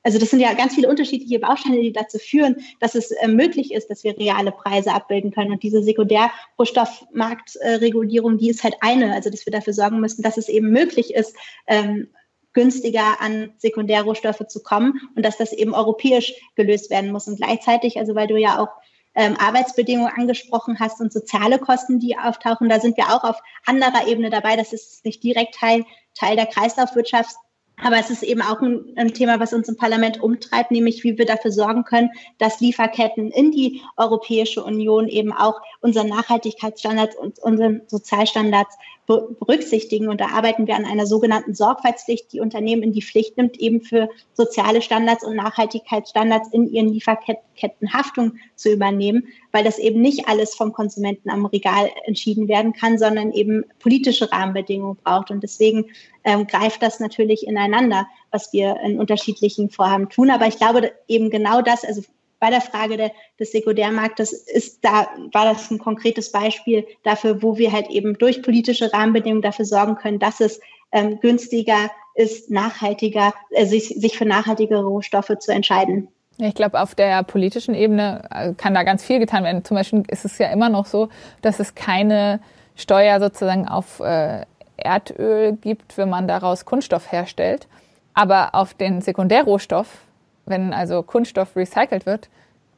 [0.03, 3.73] also das sind ja ganz viele unterschiedliche Bausteine, die dazu führen, dass es äh, möglich
[3.73, 5.53] ist, dass wir reale Preise abbilden können.
[5.53, 10.37] Und diese Sekundärrohstoffmarktregulierung, äh, die ist halt eine, also dass wir dafür sorgen müssen, dass
[10.37, 11.35] es eben möglich ist,
[11.67, 12.09] ähm,
[12.57, 17.29] günstiger an Sekundärrohstoffe zu kommen und dass das eben europäisch gelöst werden muss.
[17.29, 18.71] Und gleichzeitig, also weil du ja auch
[19.15, 22.71] ähm, Arbeitsbedingungen angesprochen hast und soziale Kosten, die auftauchen.
[22.71, 24.57] Da sind wir auch auf anderer Ebene dabei.
[24.57, 27.37] Das ist nicht direkt Teil, Teil der Kreislaufwirtschaft,
[27.83, 31.19] aber es ist eben auch ein, ein, Thema, was uns im Parlament umtreibt, nämlich wie
[31.19, 37.39] wir dafür sorgen können, dass Lieferketten in die Europäische Union eben auch unseren Nachhaltigkeitsstandards und
[37.39, 40.09] unseren Sozialstandards berücksichtigen.
[40.09, 43.81] Und da arbeiten wir an einer sogenannten Sorgfaltspflicht, die Unternehmen in die Pflicht nimmt, eben
[43.83, 50.29] für soziale Standards und Nachhaltigkeitsstandards in ihren Lieferketten Haftung zu übernehmen, weil das eben nicht
[50.29, 55.31] alles vom Konsumenten am Regal entschieden werden kann, sondern eben politische Rahmenbedingungen braucht.
[55.31, 55.87] Und deswegen
[56.25, 60.29] ähm, greift das natürlich ineinander, was wir in unterschiedlichen Vorhaben tun.
[60.29, 62.03] Aber ich glaube eben genau das, also
[62.39, 67.57] bei der Frage der, des Sekundärmarktes ist da, war das ein konkretes Beispiel dafür, wo
[67.57, 70.61] wir halt eben durch politische Rahmenbedingungen dafür sorgen können, dass es
[70.93, 76.09] ähm, günstiger ist, nachhaltiger, äh, sich, sich für nachhaltige Rohstoffe zu entscheiden.
[76.39, 79.65] Ich glaube, auf der politischen Ebene äh, kann da ganz viel getan werden.
[79.65, 81.09] Zum Beispiel ist es ja immer noch so,
[81.41, 82.41] dass es keine
[82.75, 84.45] Steuer sozusagen auf äh,
[84.77, 87.67] Erdöl gibt, wenn man daraus Kunststoff herstellt.
[88.13, 90.07] Aber auf den Sekundärrohstoff
[90.47, 92.29] wenn also Kunststoff recycelt wird,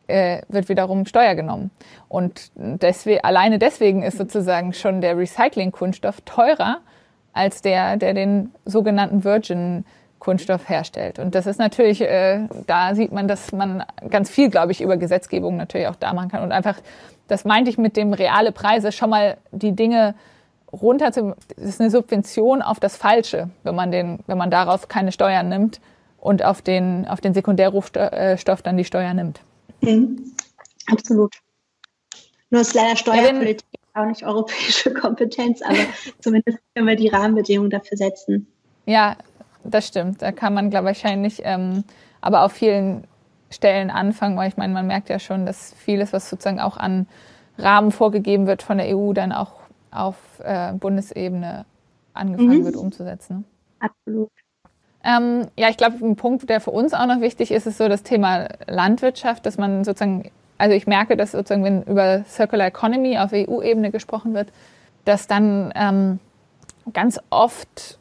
[0.09, 1.71] äh, wird wiederum Steuer genommen.
[2.09, 6.79] Und deswegen, alleine deswegen ist sozusagen schon der Recycling-Kunststoff teurer
[7.35, 9.85] als der, der den sogenannten Virgin
[10.19, 11.19] Kunststoff herstellt.
[11.19, 14.97] Und das ist natürlich, äh, da sieht man, dass man ganz viel, glaube ich, über
[14.97, 16.43] Gesetzgebung natürlich auch da machen kann.
[16.43, 16.77] Und einfach,
[17.29, 20.15] das meinte ich mit dem reale Preise, schon mal die Dinge
[20.73, 24.89] runter zu, das ist eine Subvention auf das Falsche, wenn man den, wenn man darauf
[24.89, 25.81] keine Steuern nimmt
[26.19, 29.41] und auf den, auf den Sekundärrohstoff dann die Steuer nimmt.
[29.81, 30.35] Mhm.
[30.91, 31.35] Absolut.
[32.51, 35.77] Nur ist leider Steuerpolitik auch nicht europäische Kompetenz, aber
[36.21, 38.47] zumindest können wir die Rahmenbedingungen dafür setzen.
[38.87, 39.17] Ja,
[39.65, 40.23] das stimmt.
[40.23, 41.85] Da kann man, glaube ich, wahrscheinlich ähm,
[42.21, 43.05] aber auf vielen
[43.51, 47.07] Stellen anfangen, weil ich meine, man merkt ja schon, dass vieles, was sozusagen auch an
[47.57, 49.53] Rahmen vorgegeben wird von der EU, dann auch
[49.91, 51.65] auf äh, Bundesebene
[52.13, 52.65] angefangen mhm.
[52.65, 53.45] wird umzusetzen.
[53.79, 54.31] Absolut.
[55.05, 57.89] Ähm, ja, ich glaube, ein Punkt, der für uns auch noch wichtig ist, ist so
[57.89, 63.19] das Thema Landwirtschaft, dass man sozusagen, also ich merke, dass sozusagen, wenn über Circular Economy
[63.19, 64.49] auf EU-Ebene gesprochen wird,
[65.05, 66.19] dass dann ähm,
[66.93, 67.99] ganz oft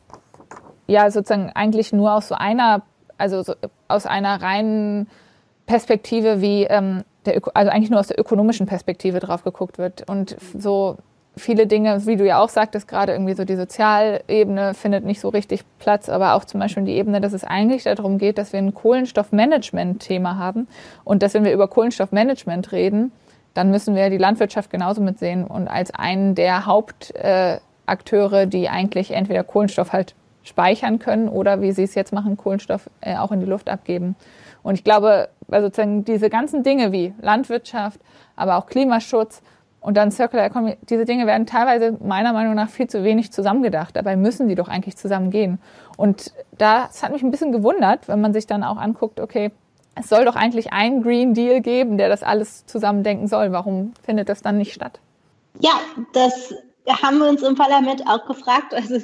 [0.88, 2.82] ja sozusagen eigentlich nur aus so einer,
[3.18, 3.54] also so
[3.88, 5.08] aus einer reinen
[5.66, 10.10] Perspektive wie ähm, der, also eigentlich nur aus der ökonomischen Perspektive drauf geguckt wird.
[10.10, 10.98] Und so
[11.36, 15.30] viele Dinge, wie du ja auch sagtest, gerade irgendwie so die Sozialebene findet nicht so
[15.30, 18.60] richtig Platz, aber auch zum Beispiel die Ebene, dass es eigentlich darum geht, dass wir
[18.60, 20.68] ein Kohlenstoffmanagement-Thema haben.
[21.04, 23.12] Und dass wenn wir über Kohlenstoffmanagement reden,
[23.54, 29.12] dann müssen wir die Landwirtschaft genauso mitsehen und als einen der Hauptakteure, äh, die eigentlich
[29.12, 30.14] entweder Kohlenstoff halt
[30.48, 34.16] speichern können oder wie sie es jetzt machen, Kohlenstoff äh, auch in die Luft abgeben.
[34.64, 35.70] Und ich glaube, also
[36.02, 38.00] diese ganzen Dinge wie Landwirtschaft,
[38.36, 39.42] aber auch Klimaschutz
[39.80, 43.96] und dann Circular Economy, diese Dinge werden teilweise meiner Meinung nach viel zu wenig zusammengedacht.
[43.96, 45.60] Dabei müssen die doch eigentlich zusammengehen.
[45.96, 49.52] Und das hat mich ein bisschen gewundert, wenn man sich dann auch anguckt, okay,
[49.96, 53.52] es soll doch eigentlich einen Green Deal geben, der das alles zusammendenken soll.
[53.52, 55.00] Warum findet das dann nicht statt?
[55.60, 55.80] Ja,
[56.14, 56.54] das
[56.88, 58.74] haben wir uns im Parlament auch gefragt.
[58.74, 59.00] Also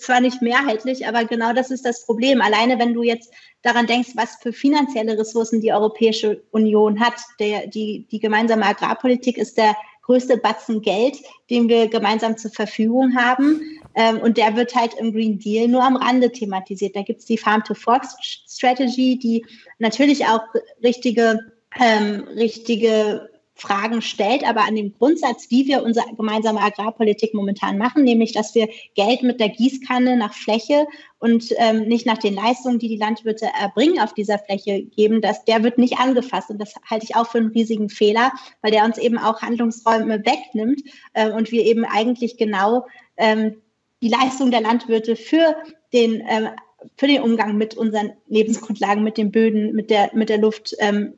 [0.00, 2.40] zwar nicht mehrheitlich, aber genau das ist das Problem.
[2.40, 7.14] Alleine wenn du jetzt daran denkst, was für finanzielle Ressourcen die Europäische Union hat.
[7.38, 11.18] Der, die, die gemeinsame Agrarpolitik ist der größte Batzen Geld,
[11.50, 13.60] den wir gemeinsam zur Verfügung haben.
[13.94, 16.96] Ähm, und der wird halt im Green Deal nur am Rande thematisiert.
[16.96, 19.44] Da gibt es die Farm to Fork Strategy, die
[19.78, 20.42] natürlich auch
[20.82, 27.78] richtige, ähm, richtige Fragen stellt, aber an dem Grundsatz, wie wir unsere gemeinsame Agrarpolitik momentan
[27.78, 30.86] machen, nämlich dass wir Geld mit der Gießkanne nach Fläche
[31.18, 35.44] und ähm, nicht nach den Leistungen, die die Landwirte erbringen, auf dieser Fläche geben, dass
[35.44, 36.50] der wird nicht angefasst.
[36.50, 40.24] Und das halte ich auch für einen riesigen Fehler, weil der uns eben auch Handlungsräume
[40.24, 40.80] wegnimmt
[41.12, 42.86] äh, und wir eben eigentlich genau
[43.18, 43.56] ähm,
[44.02, 45.56] die Leistung der Landwirte für
[45.92, 46.48] den ähm,
[46.96, 51.12] für den Umgang mit unseren Lebensgrundlagen, mit den Böden, mit der, mit der Luft ähm,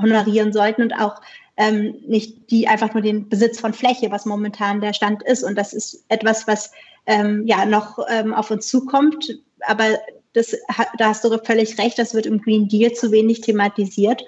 [0.00, 1.20] honorieren sollten und auch
[1.58, 5.42] ähm, nicht die einfach nur den Besitz von Fläche, was momentan der Stand ist.
[5.42, 6.70] Und das ist etwas, was
[7.06, 9.36] ähm, ja noch ähm, auf uns zukommt.
[9.66, 9.84] Aber
[10.32, 10.56] das,
[10.98, 14.24] da hast du völlig recht, das wird im Green Deal zu wenig thematisiert.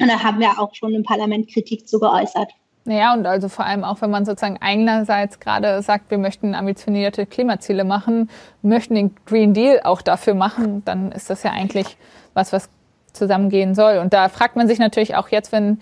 [0.00, 2.50] Und da haben wir auch schon im Parlament Kritik zu geäußert.
[2.84, 7.26] Naja, und also vor allem auch, wenn man sozusagen einerseits gerade sagt, wir möchten ambitionierte
[7.26, 8.28] Klimaziele machen,
[8.62, 11.96] möchten den Green Deal auch dafür machen, dann ist das ja eigentlich
[12.34, 12.68] was, was
[13.12, 13.98] zusammengehen soll.
[13.98, 15.80] Und da fragt man sich natürlich auch jetzt, wenn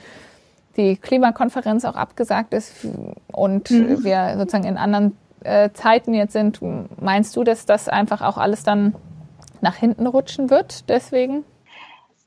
[0.78, 2.86] die Klimakonferenz auch abgesagt ist
[3.32, 4.04] und mhm.
[4.04, 6.60] wir sozusagen in anderen äh, Zeiten jetzt sind,
[7.00, 8.94] meinst du, dass das einfach auch alles dann
[9.60, 11.44] nach hinten rutschen wird deswegen?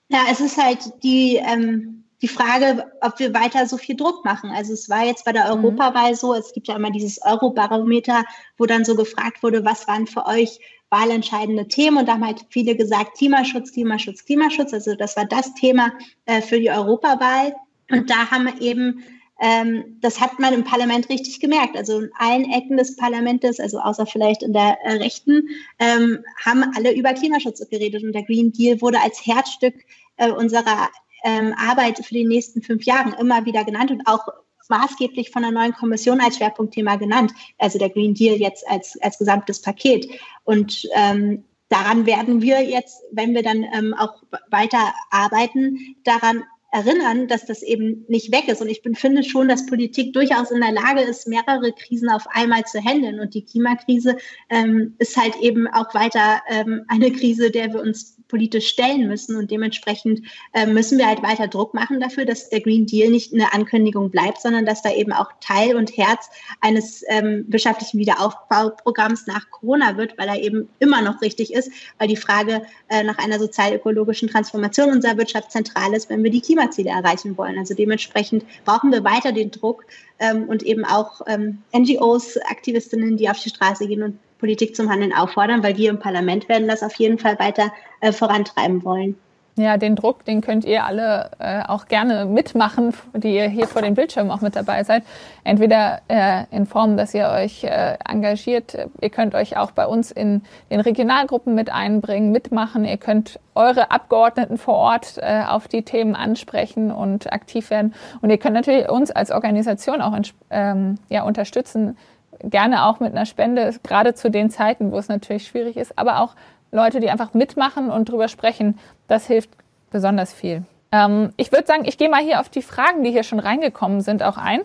[0.10, 4.52] Ja, es ist halt die, ähm, die Frage, ob wir weiter so viel Druck machen.
[4.52, 5.64] Also es war jetzt bei der mhm.
[5.64, 8.26] Europawahl so, es gibt ja immer dieses Eurobarometer,
[8.58, 10.60] wo dann so gefragt wurde, was waren für euch
[10.90, 14.74] wahlentscheidende Themen und da haben halt viele gesagt, Klimaschutz, Klimaschutz, Klimaschutz.
[14.74, 15.94] Also das war das Thema
[16.26, 17.56] äh, für die Europawahl.
[17.92, 19.04] Und da haben wir eben,
[19.42, 21.76] ähm, das hat man im Parlament richtig gemerkt.
[21.76, 25.50] Also in allen Ecken des Parlaments, also außer vielleicht in der äh, Rechten,
[25.80, 28.04] ähm, haben alle über Klimaschutz geredet.
[28.04, 29.76] Und der Green Deal wurde als Herzstück
[30.18, 30.90] äh, unserer
[31.24, 34.28] ähm, Arbeit für die nächsten fünf Jahre immer wieder genannt und auch
[34.70, 37.34] maßgeblich von der neuen Kommission als Schwerpunktthema genannt.
[37.60, 40.08] Also der Green Deal jetzt als, als gesamtes Paket.
[40.46, 47.28] Und ähm, daran werden wir jetzt, wenn wir dann ähm, auch weiter arbeiten, daran erinnern,
[47.28, 48.62] dass das eben nicht weg ist.
[48.62, 52.26] Und ich bin, finde schon, dass Politik durchaus in der Lage ist, mehrere Krisen auf
[52.32, 53.20] einmal zu handeln.
[53.20, 54.18] Und die Klimakrise
[54.50, 59.36] ähm, ist halt eben auch weiter ähm, eine Krise, der wir uns politisch stellen müssen.
[59.36, 60.22] Und dementsprechend
[60.54, 64.10] äh, müssen wir halt weiter Druck machen dafür, dass der Green Deal nicht eine Ankündigung
[64.10, 66.30] bleibt, sondern dass da eben auch Teil und Herz
[66.62, 72.08] eines ähm, wirtschaftlichen Wiederaufbauprogramms nach Corona wird, weil er eben immer noch richtig ist, weil
[72.08, 76.90] die Frage äh, nach einer sozial-ökologischen Transformation unserer Wirtschaft zentral ist, wenn wir die Klimaziele
[76.90, 77.58] erreichen wollen.
[77.58, 79.86] Also dementsprechend brauchen wir weiter den Druck
[80.20, 84.90] ähm, und eben auch ähm, NGOs, Aktivistinnen, die auf die Straße gehen und Politik zum
[84.90, 89.16] Handeln auffordern, weil wir im Parlament werden das auf jeden Fall weiter äh, vorantreiben wollen.
[89.58, 93.82] Ja, den Druck, den könnt ihr alle äh, auch gerne mitmachen, die ihr hier vor
[93.82, 95.04] dem Bildschirm auch mit dabei seid.
[95.44, 98.78] Entweder äh, in Form, dass ihr euch äh, engagiert.
[99.02, 102.86] Ihr könnt euch auch bei uns in den Regionalgruppen mit einbringen, mitmachen.
[102.86, 107.94] Ihr könnt eure Abgeordneten vor Ort äh, auf die Themen ansprechen und aktiv werden.
[108.22, 110.18] Und ihr könnt natürlich uns als Organisation auch
[110.50, 111.98] ähm, ja, unterstützen,
[112.42, 116.22] gerne auch mit einer Spende, gerade zu den Zeiten, wo es natürlich schwierig ist, aber
[116.22, 116.36] auch
[116.72, 119.50] Leute, die einfach mitmachen und drüber sprechen, das hilft
[119.92, 120.64] besonders viel.
[120.92, 124.02] Ähm, ich würde sagen, ich gehe mal hier auf die Fragen, die hier schon reingekommen
[124.02, 124.62] sind, auch ein.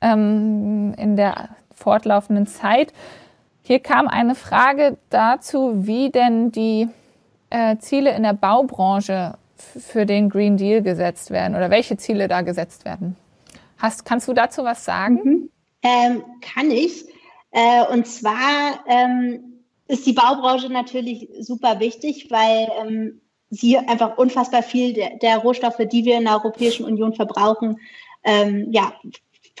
[0.00, 2.92] Ähm, in der fortlaufenden Zeit.
[3.62, 6.88] Hier kam eine Frage dazu, wie denn die
[7.50, 12.42] äh, Ziele in der Baubranche für den Green Deal gesetzt werden oder welche Ziele da
[12.42, 13.16] gesetzt werden.
[13.78, 15.20] Hast, kannst du dazu was sagen?
[15.24, 15.50] Mhm.
[15.82, 17.04] Ähm, kann ich.
[17.50, 19.47] Äh, und zwar ähm,
[19.88, 23.20] ist die Baubranche natürlich super wichtig, weil ähm,
[23.50, 27.80] sie einfach unfassbar viel der, der, Rohstoffe, die wir in der Europäischen Union verbrauchen,
[28.24, 28.92] ähm, ja,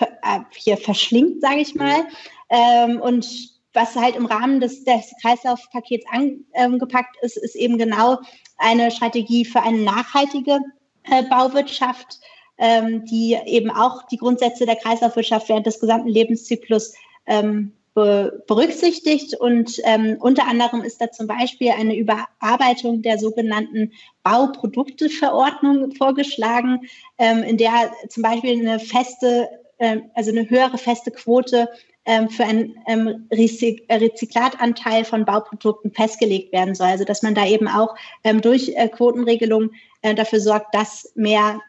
[0.00, 2.04] äh, hier verschlingt, sage ich mal.
[2.50, 3.26] Ähm, und
[3.72, 6.04] was halt im Rahmen des, des Kreislaufpakets
[6.52, 8.18] angepackt ist, ist eben genau
[8.58, 10.58] eine Strategie für eine nachhaltige
[11.04, 12.18] äh, Bauwirtschaft,
[12.58, 16.94] ähm, die eben auch die Grundsätze der Kreislaufwirtschaft während des gesamten Lebenszyklus
[17.26, 19.34] ähm, be berücksichtigt.
[19.34, 26.80] Und ähm, unter anderem ist da zum Beispiel eine Überarbeitung der sogenannten Bauprodukteverordnung vorgeschlagen,
[27.18, 29.48] ähm, in der zum Beispiel eine feste,
[29.78, 31.68] äh, also eine höhere feste Quote
[32.04, 36.88] ähm, für einen ähm, Rezyklatanteil von Bauprodukten festgelegt werden soll.
[36.88, 39.70] Also dass man da eben auch ähm, durch äh, Quotenregelung
[40.02, 41.60] äh, dafür sorgt, dass mehr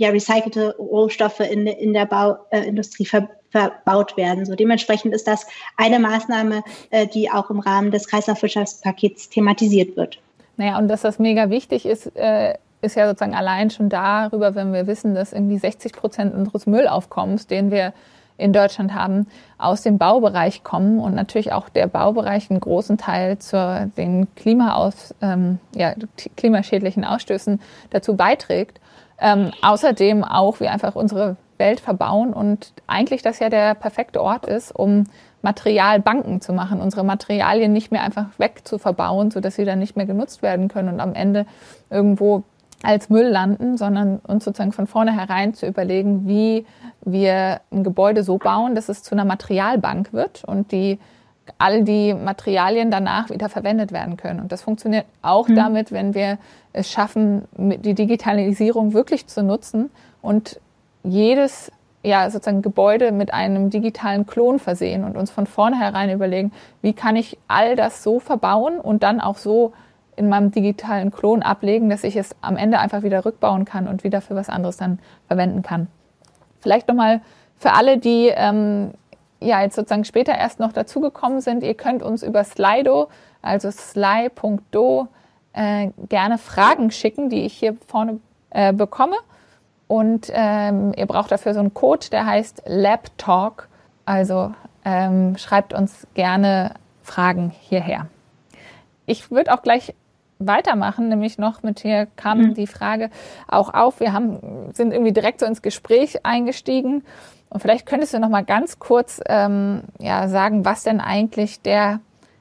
[0.00, 4.46] ja, recycelte Rohstoffe in, in der Bauindustrie ver, verbaut werden.
[4.46, 10.18] So dementsprechend ist das eine Maßnahme, äh, die auch im Rahmen des Kreislaufwirtschaftspakets thematisiert wird.
[10.56, 14.72] Naja, und dass das mega wichtig ist, äh, ist ja sozusagen allein schon darüber, wenn
[14.72, 17.92] wir wissen, dass irgendwie 60 Prozent unseres Müllaufkommens, den wir
[18.38, 19.26] in Deutschland haben,
[19.58, 25.14] aus dem Baubereich kommen und natürlich auch der Baubereich einen großen Teil zu den Klimaaus,
[25.20, 25.94] ähm, ja,
[26.36, 27.60] klimaschädlichen Ausstößen
[27.90, 28.80] dazu beiträgt.
[29.20, 34.46] Ähm, außerdem auch wir einfach unsere Welt verbauen und eigentlich das ja der perfekte Ort
[34.46, 35.04] ist, um
[35.42, 40.42] Materialbanken zu machen, unsere Materialien nicht mehr einfach wegzuverbauen, sodass sie dann nicht mehr genutzt
[40.42, 41.46] werden können und am Ende
[41.88, 42.42] irgendwo
[42.82, 46.66] als Müll landen, sondern uns sozusagen von vornherein zu überlegen, wie
[47.02, 50.98] wir ein Gebäude so bauen, dass es zu einer Materialbank wird und die
[51.58, 54.40] all die Materialien danach wieder verwendet werden können.
[54.40, 55.56] Und das funktioniert auch mhm.
[55.56, 56.38] damit, wenn wir
[56.72, 59.90] es schaffen, die Digitalisierung wirklich zu nutzen
[60.22, 60.60] und
[61.02, 66.94] jedes ja, sozusagen Gebäude mit einem digitalen Klon versehen und uns von vornherein überlegen, wie
[66.94, 69.72] kann ich all das so verbauen und dann auch so
[70.16, 74.04] in meinem digitalen Klon ablegen, dass ich es am Ende einfach wieder rückbauen kann und
[74.04, 75.88] wieder für was anderes dann verwenden kann.
[76.60, 77.20] Vielleicht nochmal
[77.56, 78.92] für alle, die ähm,
[79.40, 83.08] ja jetzt sozusagen später erst noch dazugekommen sind, ihr könnt uns über Slido,
[83.42, 85.08] also sly.do,
[85.52, 89.16] äh, gerne Fragen schicken, die ich hier vorne äh, bekomme.
[89.90, 93.66] Und ähm, ihr braucht dafür so einen Code, der heißt LabTalk.
[94.04, 98.06] Also ähm, schreibt uns gerne Fragen hierher.
[99.06, 99.96] Ich würde auch gleich
[100.38, 102.54] weitermachen, nämlich noch mit hier kam mhm.
[102.54, 103.10] die Frage
[103.48, 103.98] auch auf.
[103.98, 107.02] Wir haben, sind irgendwie direkt so ins Gespräch eingestiegen.
[107.48, 111.98] Und vielleicht könntest du noch mal ganz kurz ähm, ja, sagen, was denn eigentlich der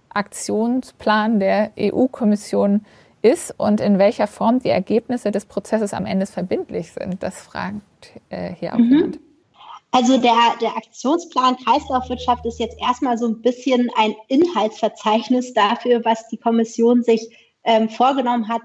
[0.10, 2.86] Aktionsplan der EU-Kommission
[3.22, 7.22] ist und in welcher Form die Ergebnisse des Prozesses am Ende verbindlich sind.
[7.22, 7.82] Das fragt
[8.30, 8.92] äh, hier auch mhm.
[8.92, 9.20] jemand.
[9.92, 16.28] Also der, der Aktionsplan Kreislaufwirtschaft ist jetzt erstmal so ein bisschen ein Inhaltsverzeichnis dafür, was
[16.28, 17.28] die Kommission sich
[17.64, 18.62] ähm, vorgenommen hat,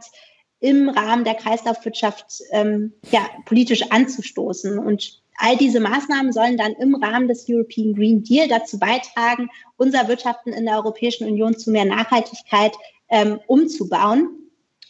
[0.61, 4.79] im Rahmen der Kreislaufwirtschaft ähm, ja, politisch anzustoßen.
[4.79, 10.09] Und all diese Maßnahmen sollen dann im Rahmen des European Green Deal dazu beitragen, unser
[10.09, 12.73] Wirtschaften in der Europäischen Union zu mehr Nachhaltigkeit
[13.09, 14.44] ähm, umzubauen.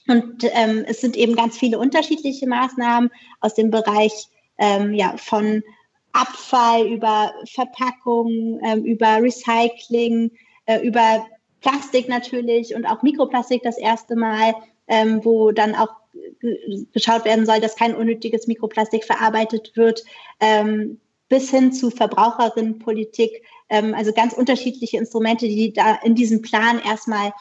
[0.07, 5.63] Und ähm, es sind eben ganz viele unterschiedliche Maßnahmen aus dem Bereich ähm, ja, von
[6.13, 10.31] Abfall über Verpackung, ähm, über Recycling,
[10.67, 11.27] äh, über
[11.61, 14.55] Plastik natürlich und auch Mikroplastik das erste Mal,
[14.87, 15.89] ähm, wo dann auch
[16.93, 20.05] geschaut werden soll, dass kein unnötiges Mikroplastik verarbeitet wird,
[20.41, 23.43] ähm, bis hin zu Verbraucherinnenpolitik.
[23.71, 27.33] Ähm, also ganz unterschiedliche Instrumente, die da in diesem Plan erstmal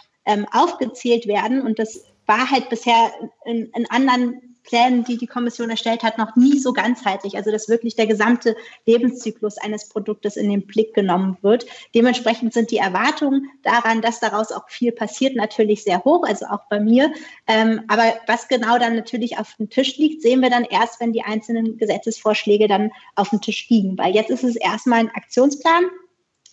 [0.54, 1.62] aufgezählt werden.
[1.62, 3.12] Und das war halt bisher
[3.46, 7.36] in, in anderen Plänen, die die Kommission erstellt hat, noch nie so ganzheitlich.
[7.36, 11.66] Also dass wirklich der gesamte Lebenszyklus eines Produktes in den Blick genommen wird.
[11.94, 16.68] Dementsprechend sind die Erwartungen daran, dass daraus auch viel passiert, natürlich sehr hoch, also auch
[16.70, 17.14] bei mir.
[17.48, 21.14] Ähm, aber was genau dann natürlich auf dem Tisch liegt, sehen wir dann erst, wenn
[21.14, 23.98] die einzelnen Gesetzesvorschläge dann auf dem Tisch liegen.
[23.98, 25.84] Weil jetzt ist es erstmal ein Aktionsplan,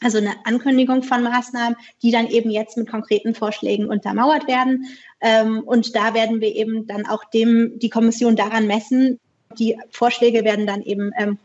[0.02, 4.86] also eine Ankündigung von Maßnahmen, die dann eben jetzt mit konkreten Vorschlägen untermauert werden.
[5.20, 9.18] Ähm, und da werden wir eben dann auch dem, die Kommission daran messen.
[9.58, 11.38] Die Vorschläge werden dann eben ähm,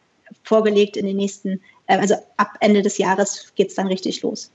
[0.44, 4.52] vorgelegt in den nächsten, äh, also ab Ende des Jahres geht es dann richtig los.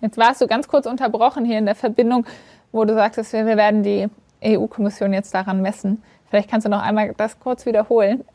[0.00, 2.24] Jetzt warst du ganz kurz unterbrochen hier in der Verbindung,
[2.72, 4.06] wo du sagtest, wir werden die
[4.44, 6.02] EU-Kommission jetzt daran messen.
[6.30, 8.24] Vielleicht kannst du noch einmal das kurz wiederholen.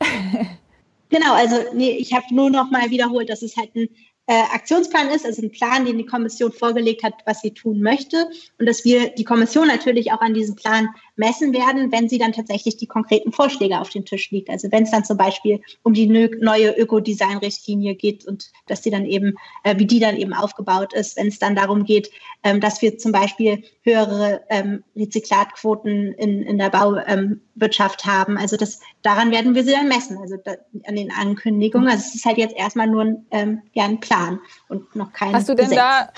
[1.10, 3.88] Genau, also nee, ich habe nur noch mal wiederholt, dass es halt ein
[4.26, 8.28] äh, Aktionsplan ist, also ein Plan, den die Kommission vorgelegt hat, was sie tun möchte.
[8.58, 12.32] Und dass wir die Kommission natürlich auch an diesem Plan messen werden, wenn sie dann
[12.32, 14.50] tatsächlich die konkreten Vorschläge auf den Tisch liegt.
[14.50, 19.06] Also wenn es dann zum Beispiel um die neue Ökodesign-Richtlinie geht und dass die dann
[19.06, 22.10] eben, äh, wie die dann eben aufgebaut ist, wenn es dann darum geht,
[22.42, 28.38] ähm, dass wir zum Beispiel höhere ähm, Rezyklatquoten in, in der Bauwirtschaft ähm, haben.
[28.38, 30.52] Also das, daran werden wir sie dann messen, also da,
[30.86, 31.88] an den Ankündigungen.
[31.88, 35.32] Also es ist halt jetzt erstmal nur ein, ähm, ja, ein Plan und noch kein
[35.32, 35.78] Hast du denn Gesetz.
[35.78, 36.08] da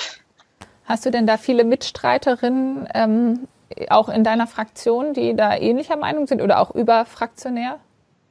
[0.86, 3.48] Hast du denn da viele Mitstreiterinnen ähm,
[3.88, 7.78] auch in deiner Fraktion, die da ähnlicher Meinung sind oder auch überfraktionär?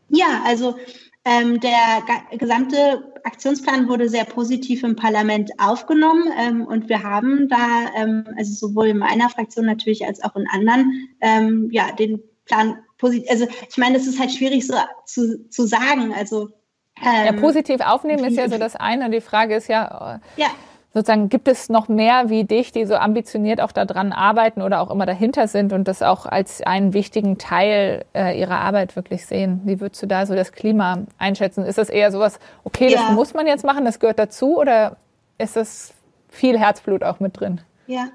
[0.10, 0.76] Ja, also
[1.26, 2.04] ähm, der
[2.38, 8.68] gesamte Aktionsplan wurde sehr positiv im Parlament aufgenommen ähm, und wir haben da, ähm, also
[8.68, 13.48] sowohl in meiner Fraktion natürlich als auch in anderen, ähm, ja, den Plan positiv, also
[13.68, 14.76] ich meine, es ist halt schwierig so
[15.06, 16.50] zu, zu sagen, also
[17.04, 19.10] ja, positiv aufnehmen ist ja so das eine.
[19.10, 20.48] Die Frage ist ja, ja
[20.96, 24.90] sozusagen gibt es noch mehr wie dich, die so ambitioniert auch daran arbeiten oder auch
[24.90, 29.60] immer dahinter sind und das auch als einen wichtigen Teil äh, ihrer Arbeit wirklich sehen?
[29.66, 31.66] Wie würdest du da so das Klima einschätzen?
[31.66, 33.02] Ist das eher sowas, okay, ja.
[33.02, 34.96] das muss man jetzt machen, das gehört dazu oder
[35.38, 35.94] ist das
[36.30, 37.60] viel Herzblut auch mit drin?
[37.88, 38.08] Ja.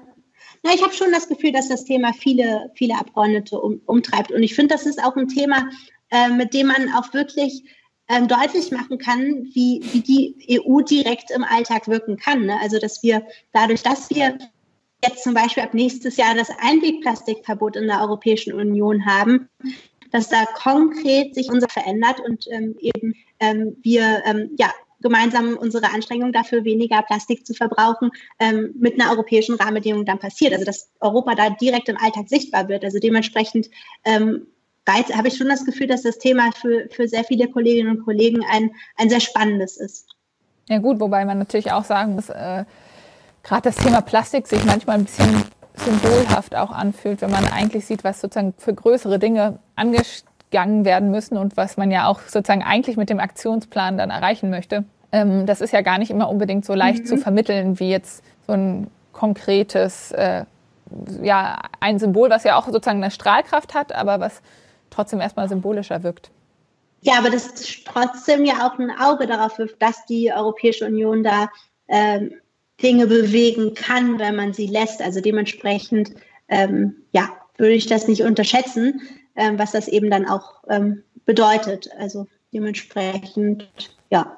[0.63, 4.31] Na, ich habe schon das Gefühl, dass das Thema viele, viele Abgeordnete um, umtreibt.
[4.31, 5.69] Und ich finde, das ist auch ein Thema,
[6.09, 7.63] äh, mit dem man auch wirklich
[8.11, 12.45] ähm, deutlich machen kann, wie, wie die EU direkt im Alltag wirken kann.
[12.45, 12.59] Ne?
[12.61, 14.37] Also dass wir dadurch, dass wir
[15.03, 19.49] jetzt zum Beispiel ab nächstes Jahr das Einwegplastikverbot in der Europäischen Union haben,
[20.11, 25.91] dass da konkret sich unser verändert und ähm, eben ähm, wir ähm, ja gemeinsam unsere
[25.91, 30.53] Anstrengungen dafür, weniger Plastik zu verbrauchen, ähm, mit einer europäischen Rahmenbedingung dann passiert.
[30.53, 32.83] Also dass Europa da direkt im Alltag sichtbar wird.
[32.83, 33.69] Also dementsprechend
[34.03, 34.45] ähm,
[34.87, 38.43] habe ich schon das Gefühl, dass das Thema für, für sehr viele Kolleginnen und Kollegen
[38.51, 40.07] ein, ein sehr spannendes ist.
[40.69, 42.65] Ja gut, wobei man natürlich auch sagen muss, äh,
[43.43, 45.43] gerade das Thema Plastik sich manchmal ein bisschen
[45.75, 51.37] symbolhaft auch anfühlt, wenn man eigentlich sieht, was sozusagen für größere Dinge angegangen werden müssen
[51.37, 54.83] und was man ja auch sozusagen eigentlich mit dem Aktionsplan dann erreichen möchte.
[55.11, 57.05] Ähm, das ist ja gar nicht immer unbedingt so leicht mhm.
[57.05, 60.45] zu vermitteln wie jetzt so ein konkretes, äh,
[61.21, 64.41] ja, ein Symbol, was ja auch sozusagen eine Strahlkraft hat, aber was
[64.91, 66.29] trotzdem erstmal symbolischer wirkt.
[67.01, 71.49] Ja, aber das trotzdem ja auch ein Auge darauf wirft, dass die Europäische Union da
[71.87, 72.35] ähm,
[72.81, 75.01] Dinge bewegen kann, wenn man sie lässt.
[75.01, 76.13] Also dementsprechend,
[76.47, 79.01] ähm, ja, würde ich das nicht unterschätzen,
[79.35, 81.89] ähm, was das eben dann auch ähm, bedeutet.
[81.97, 83.69] Also dementsprechend,
[84.11, 84.37] ja,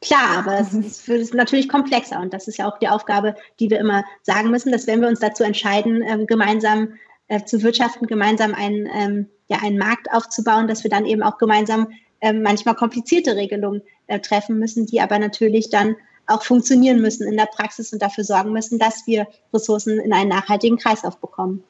[0.00, 3.34] klar, aber es ist, es ist natürlich komplexer und das ist ja auch die Aufgabe,
[3.58, 6.94] die wir immer sagen müssen, dass wenn wir uns dazu entscheiden, ähm, gemeinsam
[7.28, 11.38] äh, zu wirtschaften, gemeinsam einen ähm, ja, einen Markt aufzubauen, dass wir dann eben auch
[11.38, 11.88] gemeinsam
[12.20, 15.96] äh, manchmal komplizierte Regelungen äh, treffen müssen, die aber natürlich dann
[16.26, 20.30] auch funktionieren müssen in der Praxis und dafür sorgen müssen, dass wir Ressourcen in einen
[20.30, 21.62] nachhaltigen Kreislauf bekommen.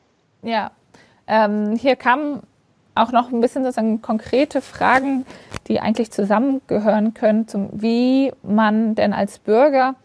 [0.43, 0.71] Ja,
[1.27, 2.43] ähm, hier kamen
[2.95, 5.27] auch noch ein bisschen sozusagen konkrete Fragen,
[5.67, 9.97] die eigentlich zusammengehören können, zum, wie man denn als Bürger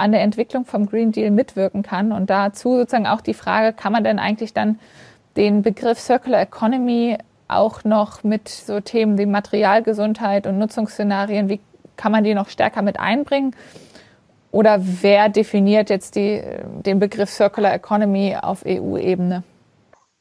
[0.00, 2.12] an der Entwicklung vom Green Deal mitwirken kann.
[2.12, 4.78] Und dazu sozusagen auch die Frage, kann man denn eigentlich dann
[5.36, 11.60] den Begriff Circular Economy auch noch mit so Themen wie Materialgesundheit und Nutzungsszenarien, wie
[11.96, 13.54] kann man die noch stärker mit einbringen?
[14.52, 16.42] Oder wer definiert jetzt die,
[16.84, 19.44] den Begriff Circular Economy auf EU-Ebene?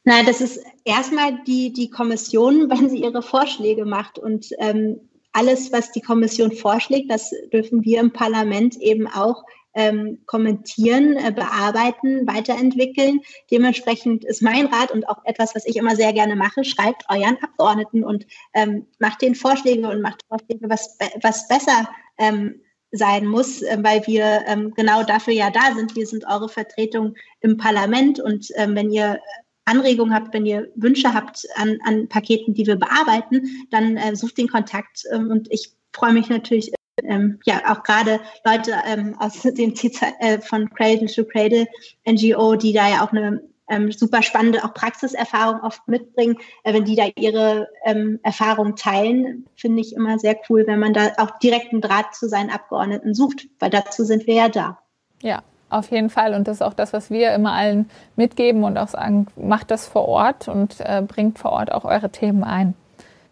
[0.03, 4.19] Nein, das ist erstmal die, die Kommission, wenn sie ihre Vorschläge macht.
[4.19, 4.99] Und ähm,
[5.32, 9.43] alles, was die Kommission vorschlägt, das dürfen wir im Parlament eben auch
[9.74, 13.22] ähm, kommentieren, äh, bearbeiten, weiterentwickeln.
[13.51, 17.38] Dementsprechend ist mein Rat und auch etwas, was ich immer sehr gerne mache, schreibt euren
[17.41, 22.61] Abgeordneten und ähm, macht den Vorschläge und macht Vorschläge, was, was besser ähm,
[22.91, 25.95] sein muss, äh, weil wir ähm, genau dafür ja da sind.
[25.95, 29.20] Wir sind eure Vertretung im Parlament und ähm, wenn ihr
[29.65, 34.38] Anregungen habt, wenn ihr Wünsche habt an, an Paketen, die wir bearbeiten, dann äh, sucht
[34.38, 36.74] den Kontakt ähm, und ich freue mich natürlich
[37.04, 39.74] ähm, ja auch gerade Leute ähm, aus dem
[40.20, 41.68] äh, von Cradle to Cradle
[42.08, 46.86] NGO, die da ja auch eine ähm, super spannende auch Praxiserfahrung oft mitbringen, äh, wenn
[46.86, 51.38] die da ihre ähm, Erfahrungen teilen, finde ich immer sehr cool, wenn man da auch
[51.39, 54.80] direkten Draht zu seinen Abgeordneten sucht, weil dazu sind wir ja da.
[55.22, 56.34] Ja, auf jeden Fall.
[56.34, 59.88] Und das ist auch das, was wir immer allen mitgeben und auch sagen, macht das
[59.88, 62.74] vor Ort und äh, bringt vor Ort auch eure Themen ein.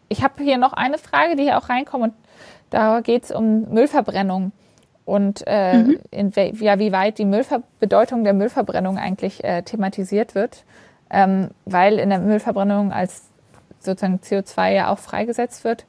[0.10, 2.14] Ich habe hier noch eine Frage, die hier auch reinkommt
[2.70, 4.52] da geht es um Müllverbrennung
[5.06, 6.00] und äh, mhm.
[6.12, 10.64] in, ja, wie weit die Müllver Bedeutung der Müllverbrennung eigentlich äh, thematisiert wird,
[11.10, 13.24] ähm, weil in der Müllverbrennung als
[13.80, 15.86] sozusagen CO2 ja auch freigesetzt wird.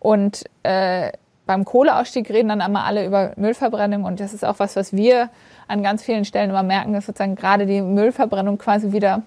[0.00, 1.12] Und äh,
[1.46, 5.30] beim Kohleausstieg reden dann immer alle über Müllverbrennung und das ist auch was, was wir
[5.68, 9.22] an ganz vielen Stellen immer merken, dass sozusagen gerade die Müllverbrennung quasi wieder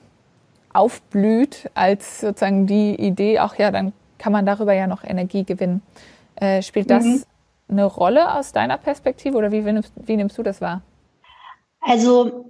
[0.74, 5.82] aufblüht als sozusagen die Idee, auch ja, dann kann man darüber ja noch Energie gewinnen.
[6.40, 7.24] Äh, spielt das mhm.
[7.70, 10.82] eine Rolle aus deiner Perspektive oder wie, wie, nimmst, du das wahr?
[11.82, 12.50] Also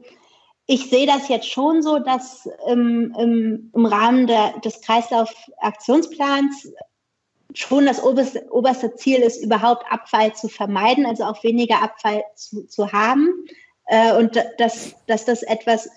[0.66, 6.72] ich sehe das jetzt schon so, dass im, im, im Rahmen der, des Kreislauf-Aktionsplans
[7.54, 12.68] schon das oberste, oberste Ziel ist, überhaupt Abfall zu vermeiden, also auch weniger Abfall zu,
[12.68, 13.46] zu haben.
[13.88, 15.90] Äh, und dass, dass das etwas,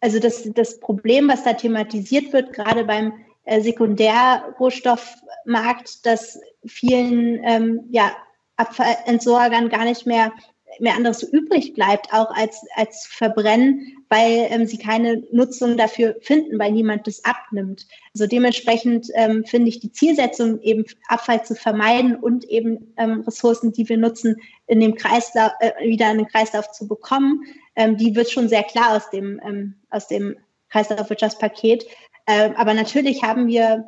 [0.00, 3.12] also das, das Problem, was da thematisiert wird, gerade beim
[3.60, 8.10] Sekundärrohstoffmarkt, dass vielen ähm, ja,
[8.56, 10.32] Abfallentsorgern gar nicht mehr
[10.80, 16.58] mehr anderes übrig bleibt, auch als, als verbrennen, weil ähm, sie keine Nutzung dafür finden,
[16.58, 17.86] weil niemand das abnimmt.
[18.14, 23.72] Also dementsprechend ähm, finde ich die Zielsetzung, eben Abfall zu vermeiden und eben ähm, Ressourcen,
[23.72, 24.36] die wir nutzen,
[24.66, 27.42] in dem Kreislauf, äh, wieder in den Kreislauf zu bekommen,
[27.76, 30.36] ähm, die wird schon sehr klar aus dem, ähm, aus dem
[30.68, 31.86] Kreislaufwirtschaftspaket.
[32.28, 33.84] Ähm, aber natürlich haben wir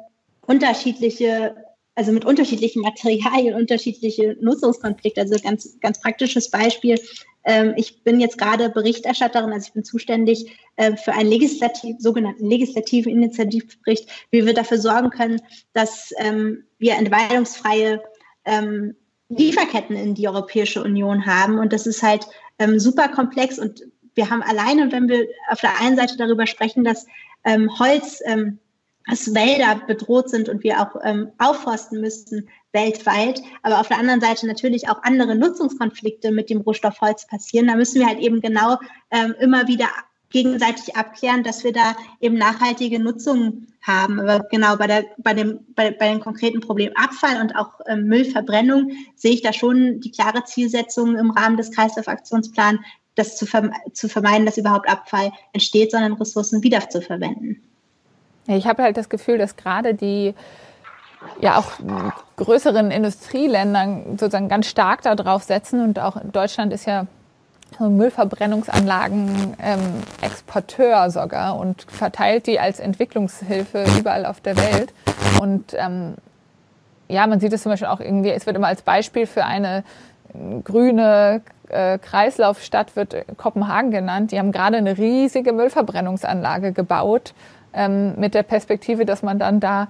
[0.47, 1.55] unterschiedliche
[1.95, 5.20] also mit unterschiedlichen Materialien unterschiedliche Nutzungskonflikte.
[5.20, 6.99] Also ganz, ganz praktisches Beispiel.
[7.45, 12.49] Ähm, ich bin jetzt gerade Berichterstatterin, also ich bin zuständig äh, für einen legislativ, sogenannten
[12.49, 15.41] legislativen Initiativbericht, wie wir dafür sorgen können,
[15.72, 18.03] dass ähm, wir entweidungsfreie
[18.45, 18.97] ähm,
[19.28, 21.59] Lieferketten in die Europäische Union haben.
[21.59, 22.26] Und das ist halt
[22.59, 23.84] ähm, super komplex und
[24.14, 27.07] wir haben alleine, wenn wir auf der einen Seite darüber sprechen, dass
[27.45, 28.59] ähm, Holz ähm,
[29.11, 33.43] dass Wälder bedroht sind und wir auch ähm, aufforsten müssten weltweit.
[33.62, 37.66] Aber auf der anderen Seite natürlich auch andere Nutzungskonflikte mit dem Rohstoff Holz passieren.
[37.66, 38.78] Da müssen wir halt eben genau
[39.11, 39.88] ähm, immer wieder
[40.30, 44.20] gegenseitig abklären, dass wir da eben nachhaltige Nutzung haben.
[44.20, 48.05] Aber genau bei, der, bei, dem, bei, bei dem konkreten Problem Abfall und auch ähm,
[48.05, 52.78] Müllverbrennung sehe ich da schon die klare Zielsetzung im Rahmen des Kreislaufaktionsplans,
[53.21, 57.62] das zu, verme zu vermeiden, dass überhaupt Abfall entsteht, sondern Ressourcen wieder zu verwenden.
[58.47, 60.35] Ich habe halt das Gefühl, dass gerade die
[61.41, 61.73] ja auch
[62.37, 67.07] größeren Industrieländern sozusagen ganz stark darauf setzen und auch Deutschland ist ja
[67.79, 74.93] Müllverbrennungsanlagen ähm, Exporteur sogar und verteilt die als Entwicklungshilfe überall auf der Welt.
[75.41, 76.14] Und ähm,
[77.09, 79.85] ja, man sieht es zum Beispiel auch irgendwie, es wird immer als Beispiel für eine
[80.64, 84.33] grüne äh, Kreislaufstadt wird Kopenhagen genannt.
[84.33, 87.35] Die haben gerade eine riesige Müllverbrennungsanlage gebaut
[87.72, 89.89] ähm, mit der Perspektive, dass man dann da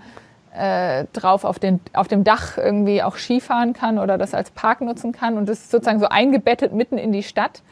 [0.54, 4.80] äh, drauf auf, den, auf dem Dach irgendwie auch Skifahren kann oder das als Park
[4.80, 5.38] nutzen kann.
[5.38, 7.62] Und das ist sozusagen so eingebettet mitten in die Stadt.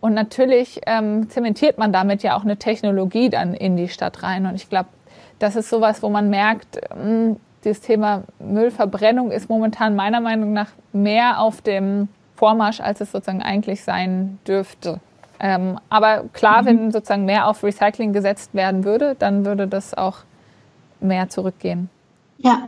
[0.00, 4.46] Und natürlich ähm, zementiert man damit ja auch eine Technologie dann in die Stadt rein.
[4.46, 4.88] Und ich glaube,
[5.38, 7.36] das ist sowas, wo man merkt, mh, hm,
[7.68, 13.42] dieses Thema Müllverbrennung ist momentan meiner Meinung nach mehr auf dem Vormarsch, als es sozusagen
[13.42, 15.00] eigentlich sein dürfte.
[15.38, 16.66] Ähm, aber klar, mhm.
[16.66, 20.18] wenn sozusagen mehr auf Recycling gesetzt werden würde, dann würde das auch
[21.00, 21.90] mehr zurückgehen.
[22.38, 22.62] Ja.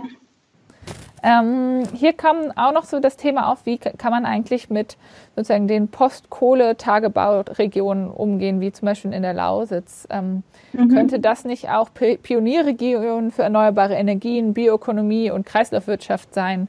[1.23, 4.97] Ähm, hier kam auch noch so das Thema auf, wie kann man eigentlich mit
[5.37, 10.09] sozusagen den Postkohle-Tagebauregionen umgehen, wie zum Beispiel in der Lausitz.
[10.11, 10.43] Ähm,
[10.73, 10.89] mhm.
[10.89, 16.69] Könnte das nicht auch Pionierregionen für erneuerbare Energien, Bioökonomie und Kreislaufwirtschaft sein?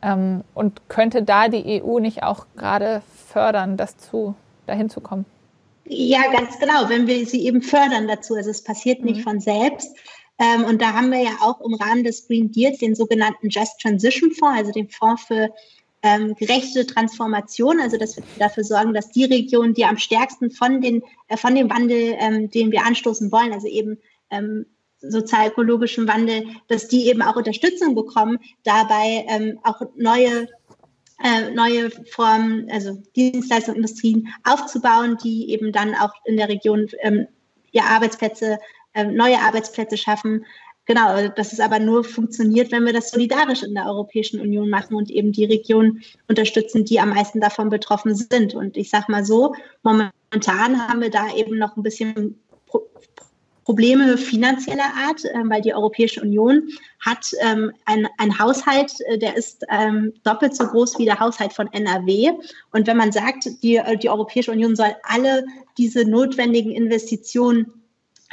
[0.00, 4.34] Ähm, und könnte da die EU nicht auch gerade fördern, das zu
[4.66, 5.26] dahin zu kommen?
[5.86, 8.34] Ja, ganz genau, wenn wir sie eben fördern dazu.
[8.34, 9.06] Also es passiert mhm.
[9.06, 9.94] nicht von selbst.
[10.38, 13.80] Ähm, und da haben wir ja auch im Rahmen des Green Deals den sogenannten Just
[13.80, 15.50] Transition Fonds, also den Fonds für
[16.02, 20.80] ähm, gerechte Transformation, also dass wir dafür sorgen, dass die Regionen, die am stärksten von,
[20.80, 23.98] den, äh, von dem Wandel, ähm, den wir anstoßen wollen, also eben
[24.30, 24.66] ähm,
[25.00, 30.48] sozial-ökologischen Wandel, dass die eben auch Unterstützung bekommen, dabei ähm, auch neue
[31.22, 37.28] äh, neue Formen, also Dienstleistungsindustrien aufzubauen, die eben dann auch in der Region ähm,
[37.70, 38.58] ja, Arbeitsplätze,
[39.02, 40.44] neue Arbeitsplätze schaffen.
[40.86, 44.94] Genau, dass es aber nur funktioniert, wenn wir das solidarisch in der Europäischen Union machen
[44.94, 48.54] und eben die Regionen unterstützen, die am meisten davon betroffen sind.
[48.54, 52.38] Und ich sage mal so, momentan haben wir da eben noch ein bisschen
[53.64, 56.68] Probleme finanzieller Art, äh, weil die Europäische Union
[57.00, 61.72] hat ähm, einen Haushalt, äh, der ist ähm, doppelt so groß wie der Haushalt von
[61.72, 62.32] NRW.
[62.72, 65.46] Und wenn man sagt, die, äh, die Europäische Union soll alle
[65.78, 67.83] diese notwendigen Investitionen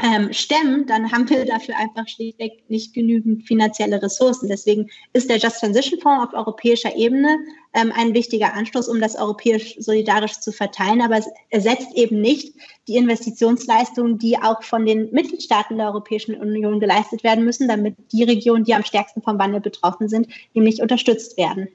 [0.03, 4.47] ähm, stemmen, dann haben wir dafür einfach schlichtweg nicht genügend finanzielle Ressourcen.
[4.47, 7.37] Deswegen ist der Just Transition Fonds auf europäischer Ebene
[7.73, 11.01] ähm, ein wichtiger Anstoß, um das europäisch solidarisch zu verteilen.
[11.01, 12.55] Aber es ersetzt eben nicht
[12.87, 18.23] die Investitionsleistungen, die auch von den Mitgliedstaaten der Europäischen Union geleistet werden müssen, damit die
[18.23, 21.67] Regionen, die am stärksten vom Wandel betroffen sind, nämlich unterstützt werden.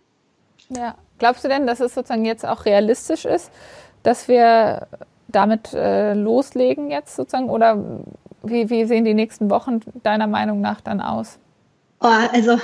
[0.69, 3.53] Ja, glaubst du denn, dass es sozusagen jetzt auch realistisch ist,
[4.03, 4.89] dass wir
[5.29, 7.51] damit äh, loslegen jetzt sozusagen?
[7.51, 8.03] Oder
[8.43, 11.39] wie, wie sehen die nächsten Wochen deiner Meinung nach dann aus?
[12.01, 12.59] Oh, also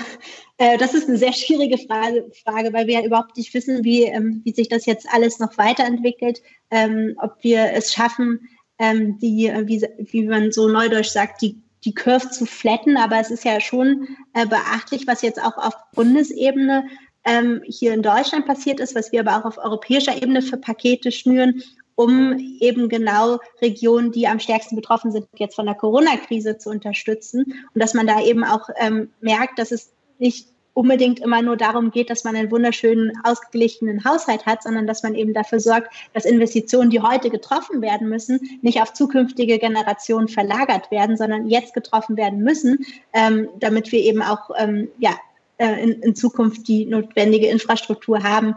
[0.59, 4.05] äh, das ist eine sehr schwierige Frage, Frage, weil wir ja überhaupt nicht wissen, wie,
[4.05, 8.49] ähm, wie sich das jetzt alles noch weiterentwickelt, ähm, ob wir es schaffen,
[8.79, 12.97] ähm, die, wie, wie man so neudeutsch sagt, die, die Curve zu flatten.
[12.99, 16.85] Aber es ist ja schon äh, beachtlich, was jetzt auch auf Bundesebene
[17.25, 21.11] ähm, hier in Deutschland passiert ist, was wir aber auch auf europäischer Ebene für Pakete
[21.11, 21.63] schnüren
[21.95, 27.45] um eben genau Regionen, die am stärksten betroffen sind, jetzt von der Corona-Krise zu unterstützen.
[27.75, 31.91] Und dass man da eben auch ähm, merkt, dass es nicht unbedingt immer nur darum
[31.91, 36.25] geht, dass man einen wunderschönen, ausgeglichenen Haushalt hat, sondern dass man eben dafür sorgt, dass
[36.25, 42.17] Investitionen, die heute getroffen werden müssen, nicht auf zukünftige Generationen verlagert werden, sondern jetzt getroffen
[42.17, 45.13] werden müssen, ähm, damit wir eben auch ähm, ja,
[45.59, 48.57] äh, in, in, Zukunft die notwendige Infrastruktur haben,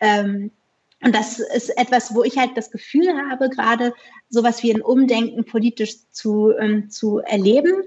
[0.00, 0.52] ähm,
[1.02, 3.94] und das ist etwas, wo ich halt das Gefühl habe, gerade
[4.28, 7.82] sowas wie ein Umdenken politisch zu, ähm, zu erleben.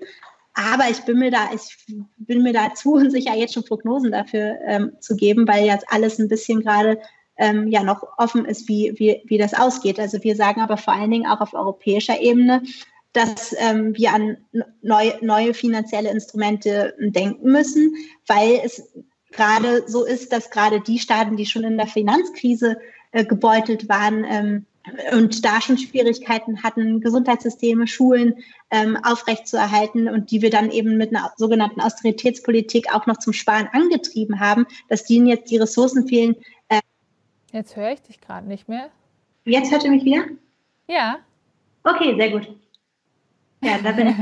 [0.53, 1.85] Aber ich bin mir da, ich
[2.17, 6.29] bin mir da unsicher, jetzt schon Prognosen dafür ähm, zu geben, weil jetzt alles ein
[6.29, 7.01] bisschen gerade
[7.37, 9.99] ähm, ja noch offen ist, wie, wie, wie das ausgeht.
[9.99, 12.61] Also wir sagen aber vor allen Dingen auch auf europäischer Ebene,
[13.13, 14.37] dass ähm, wir an
[14.81, 17.93] neue, neue finanzielle Instrumente denken müssen,
[18.25, 18.89] weil es
[19.31, 22.77] gerade so ist, dass gerade die Staaten, die schon in der Finanzkrise
[23.11, 24.65] äh, gebeutelt waren ähm,
[25.13, 28.35] und da schon Schwierigkeiten hatten, Gesundheitssysteme, Schulen
[28.71, 33.69] ähm, aufrechtzuerhalten und die wir dann eben mit einer sogenannten Austeritätspolitik auch noch zum Sparen
[33.71, 36.35] angetrieben haben, dass denen jetzt die Ressourcen fehlen.
[36.69, 36.79] Äh
[37.51, 38.89] jetzt höre ich dich gerade nicht mehr.
[39.45, 40.23] Jetzt hört ihr mich wieder?
[40.87, 41.17] Ja.
[41.83, 42.47] Okay, sehr gut.
[43.61, 44.15] Ja, da bin ich.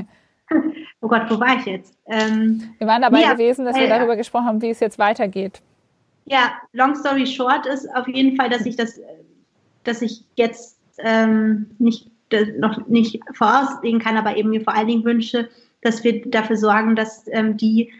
[1.02, 1.98] Oh Gott, wo war ich jetzt?
[2.08, 5.62] Ähm, wir waren dabei ja, gewesen, dass wir darüber gesprochen haben, wie es jetzt weitergeht.
[6.30, 9.00] Ja, long story short ist auf jeden Fall, dass ich das,
[9.84, 12.10] dass ich jetzt ähm, nicht
[12.60, 15.50] noch nicht voraussehen kann, aber eben mir vor allen Dingen wünsche,
[15.82, 17.92] dass wir dafür sorgen, dass ähm, die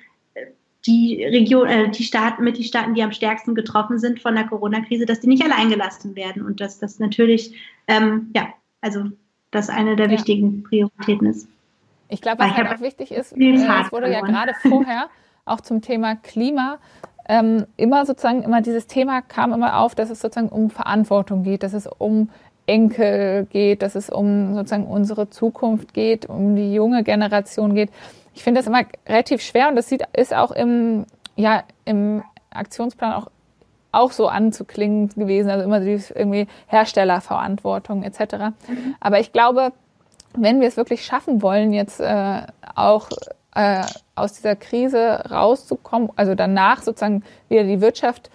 [0.86, 4.46] die Region, äh, die Staaten, mit die Staaten, die am stärksten getroffen sind von der
[4.46, 7.54] Corona-Krise, dass die nicht allein gelassen werden und dass das natürlich,
[7.88, 8.48] ähm, ja,
[8.82, 9.06] also
[9.52, 10.14] das eine der ja.
[10.14, 11.48] wichtigen Prioritäten ist.
[12.08, 15.10] Ich glaube, was halt auch wichtig ist, äh, es wurde ja gerade vorher
[15.46, 16.80] auch zum Thema Klima
[17.30, 21.62] ähm, immer sozusagen, immer dieses Thema kam immer auf, dass es sozusagen um Verantwortung geht,
[21.62, 22.30] dass es um
[22.66, 27.92] Enkel geht, dass es um sozusagen unsere Zukunft geht, um die junge Generation geht.
[28.34, 31.06] Ich finde das immer relativ schwer und das sieht, ist auch im,
[31.36, 33.28] ja, im Aktionsplan auch,
[33.92, 38.20] auch so anzuklingen gewesen, also immer dieses irgendwie Herstellerverantwortung etc.
[38.68, 38.96] Mhm.
[39.00, 39.72] Aber ich glaube,
[40.36, 42.42] wenn wir es wirklich schaffen wollen, jetzt äh,
[42.76, 43.10] auch
[43.54, 43.84] äh,
[44.20, 48.30] aus dieser Krise rauszukommen, also danach sozusagen wieder die Wirtschaft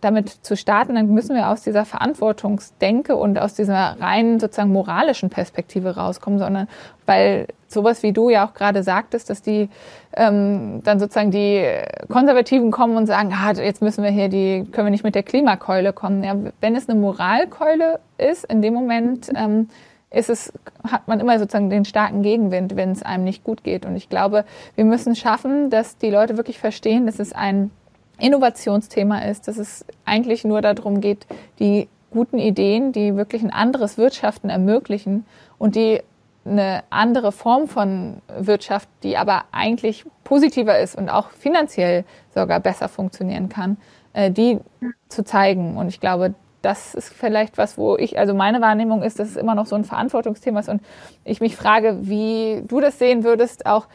[0.00, 5.30] damit zu starten, dann müssen wir aus dieser Verantwortungsdenke und aus dieser reinen sozusagen moralischen
[5.30, 6.68] Perspektive rauskommen, sondern
[7.06, 9.68] weil sowas wie du ja auch gerade sagtest, dass die
[10.14, 11.66] ähm, dann sozusagen die
[12.08, 15.22] Konservativen kommen und sagen, ah, jetzt müssen wir hier die, können wir nicht mit der
[15.22, 16.22] Klimakeule kommen.
[16.22, 19.68] Ja, wenn es eine Moralkeule ist, in dem Moment ähm,
[20.14, 20.52] ist es,
[20.88, 23.84] hat man immer sozusagen den starken Gegenwind, wenn es einem nicht gut geht.
[23.84, 24.44] Und ich glaube,
[24.76, 27.70] wir müssen schaffen, dass die Leute wirklich verstehen, dass es ein
[28.18, 31.26] Innovationsthema ist, dass es eigentlich nur darum geht,
[31.58, 35.26] die guten Ideen, die wirklich ein anderes Wirtschaften ermöglichen
[35.58, 36.00] und die
[36.46, 42.04] eine andere Form von Wirtschaft, die aber eigentlich positiver ist und auch finanziell
[42.34, 43.78] sogar besser funktionieren kann,
[44.12, 44.60] äh, die
[45.08, 45.76] zu zeigen.
[45.76, 46.34] Und ich glaube,
[46.64, 49.76] das ist vielleicht was, wo ich, also meine Wahrnehmung ist, dass es immer noch so
[49.76, 50.82] ein Verantwortungsthema ist und
[51.24, 53.86] ich mich frage, wie du das sehen würdest, auch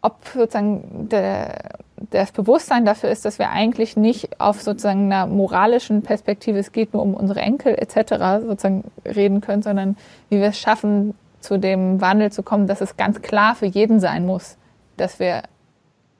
[0.00, 6.02] ob sozusagen der, das Bewusstsein dafür ist, dass wir eigentlich nicht auf sozusagen einer moralischen
[6.02, 8.46] Perspektive, es geht nur um unsere Enkel etc.
[8.46, 9.96] sozusagen reden können, sondern
[10.30, 14.00] wie wir es schaffen, zu dem Wandel zu kommen, dass es ganz klar für jeden
[14.00, 14.56] sein muss,
[14.96, 15.42] dass wir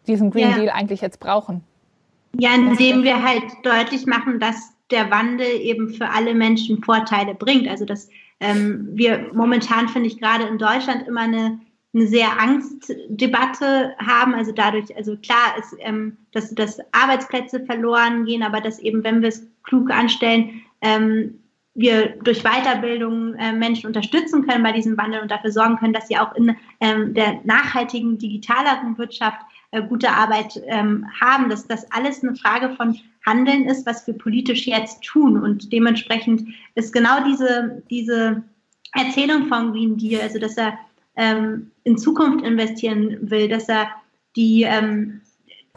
[0.06, 0.56] diesen Green ja.
[0.56, 1.64] Deal eigentlich jetzt brauchen.
[2.38, 7.68] Ja, indem wir halt deutlich machen, dass der Wandel eben für alle Menschen Vorteile bringt.
[7.68, 8.08] Also dass
[8.40, 11.60] ähm, wir momentan, finde ich, gerade in Deutschland immer eine,
[11.94, 14.34] eine sehr Angstdebatte haben.
[14.34, 19.22] Also dadurch, also klar ist, ähm, dass, dass Arbeitsplätze verloren gehen, aber dass eben, wenn
[19.22, 21.40] wir es klug anstellen, ähm,
[21.76, 26.08] wir durch Weiterbildung äh, Menschen unterstützen können bei diesem Wandel und dafür sorgen können, dass
[26.08, 31.90] sie auch in ähm, der nachhaltigen, digitaleren Wirtschaft äh, gute Arbeit ähm, haben, dass das
[31.92, 35.42] alles eine Frage von Handeln ist, was wir politisch jetzt tun.
[35.42, 38.42] Und dementsprechend ist genau diese, diese
[38.92, 40.78] Erzählung von Green Deal, also dass er
[41.16, 43.88] ähm, in Zukunft investieren will, dass er
[44.36, 45.20] die ähm,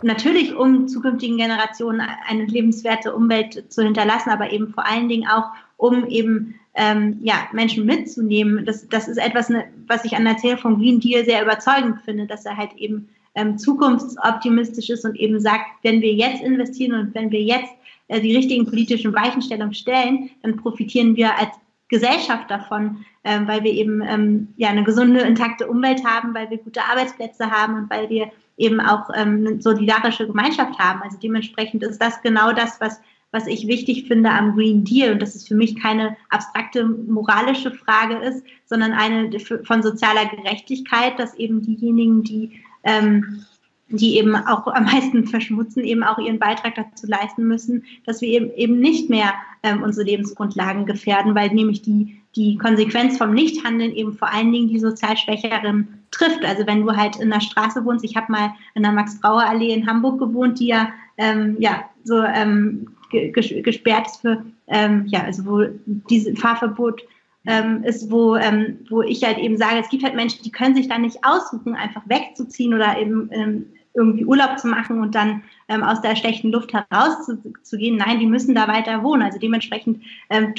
[0.02, 5.52] natürlich um zukünftigen Generationen eine lebenswerte Umwelt zu hinterlassen, aber eben vor allen Dingen auch,
[5.78, 8.66] um eben ähm, ja, Menschen mitzunehmen.
[8.66, 12.02] Das, das ist etwas, ne, was ich an der Erzählung von Green Deal sehr überzeugend
[12.02, 16.94] finde, dass er halt eben ähm, zukunftsoptimistisch ist und eben sagt, wenn wir jetzt investieren
[17.00, 17.72] und wenn wir jetzt
[18.08, 21.52] äh, die richtigen politischen Weichenstellungen stellen, dann profitieren wir als
[21.90, 26.58] Gesellschaft davon, ähm, weil wir eben ähm, ja eine gesunde, intakte Umwelt haben, weil wir
[26.58, 31.02] gute Arbeitsplätze haben und weil wir eben auch ähm, eine solidarische Gemeinschaft haben.
[31.02, 33.00] Also dementsprechend ist das genau das, was
[33.32, 37.72] was ich wichtig finde am Green Deal und dass es für mich keine abstrakte moralische
[37.72, 43.46] Frage ist, sondern eine von sozialer Gerechtigkeit, dass eben diejenigen, die ähm,
[43.90, 48.30] die eben auch am meisten verschmutzen, eben auch ihren Beitrag dazu leisten müssen, dass wir
[48.30, 53.92] eben, eben nicht mehr ähm, unsere Lebensgrundlagen gefährden, weil nämlich die, die Konsequenz vom Nichthandeln
[53.92, 56.46] eben vor allen Dingen die sozial Schwächeren trifft.
[56.46, 59.88] Also wenn du halt in der Straße wohnst, ich habe mal in der Max-Brauer-Allee in
[59.88, 65.66] Hamburg gewohnt, die ja, ähm, ja so ähm, gesperrt ist für, ähm, ja, also wo
[65.86, 67.02] dieses Fahrverbot
[67.50, 70.76] ähm, ist, wo, ähm, wo ich halt eben sage, es gibt halt Menschen, die können
[70.76, 75.42] sich dann nicht aussuchen, einfach wegzuziehen oder eben ähm, irgendwie Urlaub zu machen und dann
[75.68, 77.98] ähm, aus der schlechten Luft herauszugehen.
[77.98, 79.24] Nein, die müssen da weiter wohnen.
[79.24, 80.54] Also dementsprechend ähm,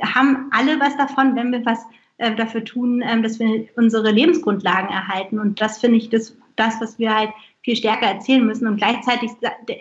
[0.00, 1.80] haben alle was davon, wenn wir was
[2.18, 5.40] äh, dafür tun, ähm, dass wir unsere Lebensgrundlagen erhalten.
[5.40, 7.30] Und das finde ich das, das, was wir halt
[7.62, 8.68] viel stärker erzählen müssen.
[8.68, 9.32] Und gleichzeitig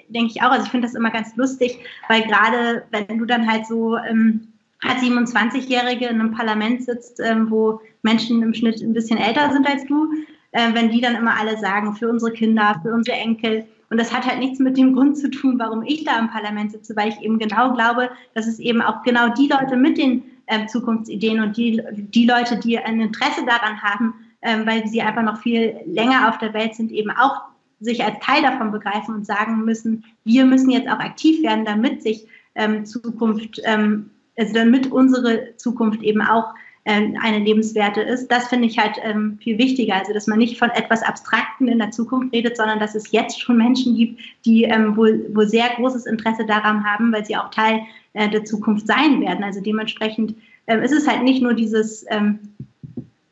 [0.10, 1.78] denke ich auch, also ich finde das immer ganz lustig,
[2.10, 4.47] weil gerade wenn du dann halt so ähm,
[4.82, 9.68] als 27-Jährige in einem Parlament sitzt, ähm, wo Menschen im Schnitt ein bisschen älter sind
[9.68, 10.12] als du,
[10.52, 13.66] äh, wenn die dann immer alle sagen, für unsere Kinder, für unsere Enkel.
[13.90, 16.72] Und das hat halt nichts mit dem Grund zu tun, warum ich da im Parlament
[16.72, 20.24] sitze, weil ich eben genau glaube, dass es eben auch genau die Leute mit den
[20.48, 25.24] äh, Zukunftsideen und die, die Leute, die ein Interesse daran haben, äh, weil sie einfach
[25.24, 27.42] noch viel länger auf der Welt sind, eben auch
[27.80, 32.02] sich als Teil davon begreifen und sagen müssen, wir müssen jetzt auch aktiv werden, damit
[32.02, 36.54] sich ähm, Zukunft, ähm, also damit unsere Zukunft eben auch
[36.86, 38.30] ähm, eine lebenswerte ist.
[38.30, 39.96] Das finde ich halt ähm, viel wichtiger.
[39.96, 43.42] Also, dass man nicht von etwas Abstrakten in der Zukunft redet, sondern dass es jetzt
[43.42, 47.52] schon Menschen gibt, die ähm, wohl, wohl sehr großes Interesse daran haben, weil sie auch
[47.52, 47.82] Teil
[48.14, 49.44] äh, der Zukunft sein werden.
[49.44, 50.36] Also dementsprechend
[50.68, 52.40] ähm, ist es halt nicht nur dieses ähm,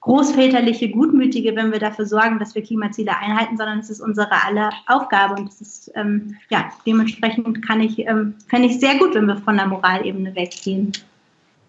[0.05, 4.69] großväterliche, gutmütige, wenn wir dafür sorgen, dass wir Klimaziele einhalten, sondern es ist unsere aller
[4.85, 9.25] Aufgabe und es ist ähm, ja dementsprechend kann ich ähm, fände ich sehr gut, wenn
[9.25, 10.91] wir von der Moralebene weggehen.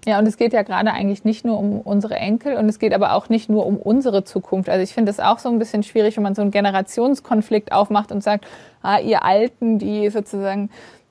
[0.05, 2.93] Ja, und es geht ja gerade eigentlich nicht nur um unsere Enkel und es geht
[2.93, 4.69] aber auch nicht nur um unsere Zukunft.
[4.69, 8.13] Also ich finde es auch so ein bisschen schwierig, wenn man so einen Generationskonflikt aufmacht
[8.13, 8.47] und sagt,
[8.83, 10.69] ah, ihr Alten, die sozusagen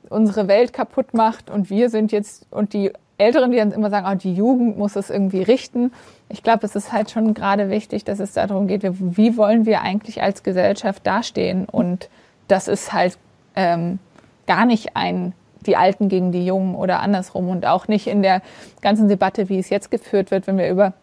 [0.10, 4.06] unsere Welt kaputt macht und wir sind jetzt und die Älteren, die dann immer sagen,
[4.06, 5.94] ah, die Jugend muss es irgendwie richten.
[6.30, 9.82] Ich glaube, es ist halt schon gerade wichtig, dass es darum geht, wie wollen wir
[9.82, 11.66] eigentlich als Gesellschaft dastehen?
[11.66, 12.10] Und
[12.48, 13.18] das ist halt
[13.56, 14.00] ähm,
[14.48, 15.34] gar nicht ein
[15.66, 17.50] die Alten gegen die Jungen oder andersrum.
[17.50, 18.42] Und auch nicht in der
[18.82, 20.94] ganzen Debatte, wie es jetzt geführt wird, wenn wir über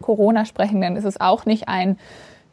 [0.00, 1.98] Corona sprechen, dann ist es auch nicht ein,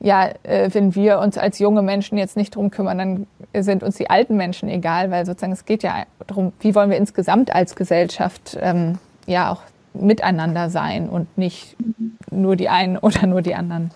[0.04, 3.28] ja, äh, wenn wir uns als junge Menschen jetzt nicht drum kümmern, dann
[3.64, 6.98] sind uns die alten Menschen egal, weil sozusagen es geht ja darum, wie wollen wir
[6.98, 9.62] insgesamt als Gesellschaft ähm, ja auch
[9.94, 11.78] miteinander sein und nicht
[12.30, 13.92] nur die einen oder nur die anderen.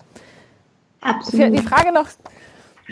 [1.00, 1.52] Absolut.
[1.52, 2.08] Die Frage noch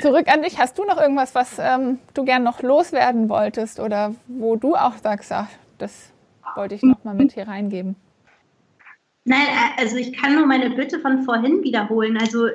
[0.00, 0.58] Zurück an dich.
[0.58, 4.92] Hast du noch irgendwas, was ähm, du gern noch loswerden wolltest oder wo du auch
[5.02, 5.48] sagst, ach,
[5.78, 6.12] das
[6.54, 7.96] wollte ich noch mal mit hier reingeben?
[9.24, 9.46] Nein,
[9.78, 12.18] also ich kann nur meine Bitte von vorhin wiederholen.
[12.18, 12.48] Also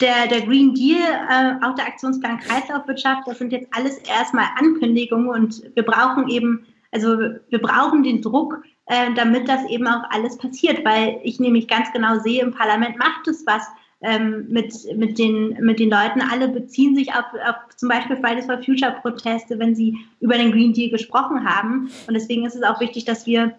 [0.00, 5.28] der, der Green Deal, äh, auch der Aktionsplan Kreislaufwirtschaft, das sind jetzt alles erstmal Ankündigungen
[5.28, 10.38] und wir brauchen eben, also wir brauchen den Druck, äh, damit das eben auch alles
[10.38, 13.66] passiert, weil ich nämlich ganz genau sehe, im Parlament macht es was
[14.00, 16.20] ähm, mit, mit, den, mit den Leuten.
[16.20, 20.52] Alle beziehen sich auf, auf zum Beispiel Fridays for Future Proteste, wenn sie über den
[20.52, 21.90] Green Deal gesprochen haben.
[22.06, 23.54] Und deswegen ist es auch wichtig, dass wir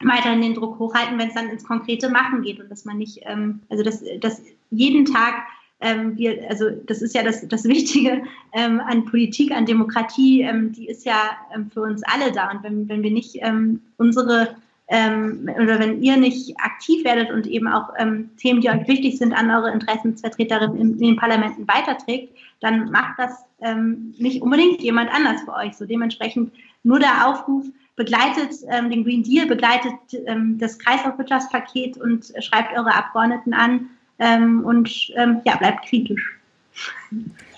[0.00, 3.20] weiterhin den Druck hochhalten, wenn es dann ins konkrete Machen geht und dass man nicht,
[3.22, 5.34] ähm, also dass, dass jeden Tag
[5.80, 8.22] ähm, wir, also das ist ja das, das Wichtige
[8.52, 12.50] ähm, an Politik, an Demokratie, ähm, die ist ja ähm, für uns alle da.
[12.50, 14.56] Und wenn, wenn wir nicht ähm, unsere
[14.88, 19.18] ähm, oder wenn ihr nicht aktiv werdet und eben auch ähm, Themen, die euch wichtig
[19.18, 24.80] sind, an eure Interessensvertreterinnen in, in den Parlamenten weiterträgt, dann macht das ähm, nicht unbedingt
[24.80, 25.76] jemand anders für euch.
[25.76, 26.52] So dementsprechend
[26.84, 27.66] nur der Aufruf,
[27.96, 29.92] begleitet ähm, den Green Deal, begleitet
[30.26, 36.38] ähm, das Kreislaufwirtschaftspaket und schreibt eure Abgeordneten an ähm, und ähm, ja, bleibt kritisch.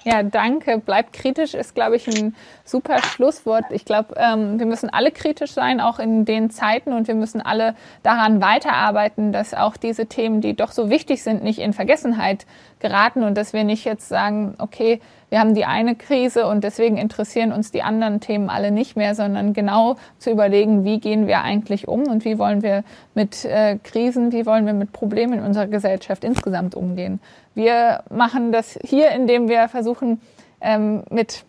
[0.04, 0.78] Ja, danke.
[0.78, 2.34] Bleibt kritisch ist, glaube ich, ein
[2.64, 3.64] super Schlusswort.
[3.70, 7.42] Ich glaube, ähm, wir müssen alle kritisch sein, auch in den Zeiten, und wir müssen
[7.42, 12.46] alle daran weiterarbeiten, dass auch diese Themen, die doch so wichtig sind, nicht in Vergessenheit
[12.78, 15.00] geraten und dass wir nicht jetzt sagen, okay,
[15.30, 19.14] wir haben die eine Krise und deswegen interessieren uns die anderen Themen alle nicht mehr,
[19.14, 23.78] sondern genau zu überlegen, wie gehen wir eigentlich um und wie wollen wir mit äh,
[23.82, 27.20] Krisen, wie wollen wir mit Problemen in unserer Gesellschaft insgesamt umgehen.
[27.54, 30.20] Wir machen das hier, indem wir versuchen,
[30.60, 31.44] ähm, mit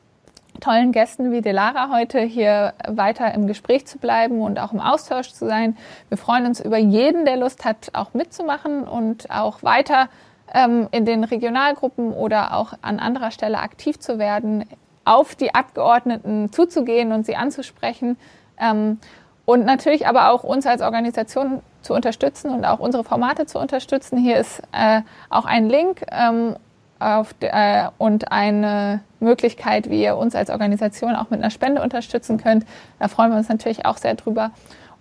[0.59, 5.33] tollen Gästen wie Delara heute hier weiter im Gespräch zu bleiben und auch im Austausch
[5.33, 5.75] zu sein.
[6.09, 10.07] Wir freuen uns über jeden, der Lust hat, auch mitzumachen und auch weiter
[10.53, 14.65] in den Regionalgruppen oder auch an anderer Stelle aktiv zu werden,
[15.05, 18.17] auf die Abgeordneten zuzugehen und sie anzusprechen.
[18.59, 18.99] Ähm,
[19.45, 24.17] und natürlich aber auch uns als Organisation zu unterstützen und auch unsere Formate zu unterstützen.
[24.17, 26.55] Hier ist äh, auch ein Link ähm,
[26.99, 32.65] äh, und eine Möglichkeit, wie ihr uns als Organisation auch mit einer Spende unterstützen könnt.
[32.99, 34.51] Da freuen wir uns natürlich auch sehr drüber.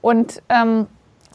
[0.01, 0.87] Und ähm,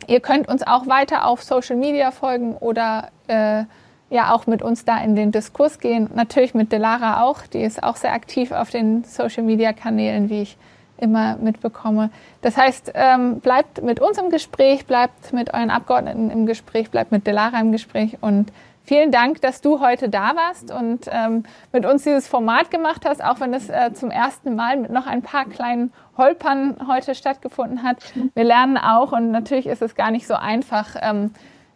[0.07, 3.65] ihr könnt uns auch weiter auf Social Media folgen oder äh,
[4.09, 6.09] ja auch mit uns da in den Diskurs gehen.
[6.13, 10.57] Natürlich mit Delara auch, die ist auch sehr aktiv auf den Social-Media-Kanälen, wie ich
[10.97, 12.09] immer mitbekomme.
[12.41, 17.11] Das heißt, ähm, bleibt mit uns im Gespräch, bleibt mit euren Abgeordneten im Gespräch, bleibt
[17.11, 18.51] mit Delara im Gespräch und
[18.85, 21.43] vielen Dank, dass du heute da warst und ähm,
[21.73, 25.07] mit uns dieses Format gemacht hast, auch wenn es äh, zum ersten Mal mit noch
[25.07, 27.97] ein paar kleinen Holpern heute stattgefunden hat.
[28.33, 31.31] Wir lernen auch und natürlich ist es gar nicht so einfach, ähm,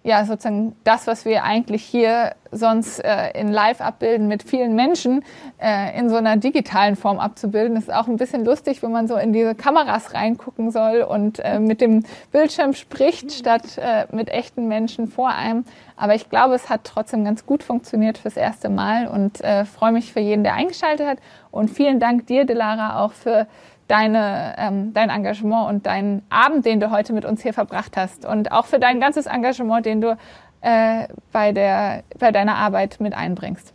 [0.09, 5.23] ja sozusagen das, was wir eigentlich hier sonst äh, in Live abbilden mit vielen Menschen
[5.59, 7.75] äh, in so einer digitalen Form abzubilden.
[7.75, 11.39] Das ist auch ein bisschen lustig, wenn man so in diese Kameras reingucken soll und
[11.39, 15.63] äh, mit dem Bildschirm spricht, statt äh, mit echten Menschen vor einem.
[15.95, 19.91] Aber ich glaube, es hat trotzdem ganz gut funktioniert fürs erste Mal und äh, freue
[19.91, 21.19] mich für jeden, der eingeschaltet hat.
[21.51, 23.47] Und vielen Dank dir, Delara, auch für
[23.89, 28.23] deine, ähm, dein Engagement und deinen Abend, den du heute mit uns hier verbracht hast
[28.23, 30.17] und auch für dein ganzes Engagement, den du
[30.61, 33.73] äh, bei, der, bei deiner Arbeit mit einbringst.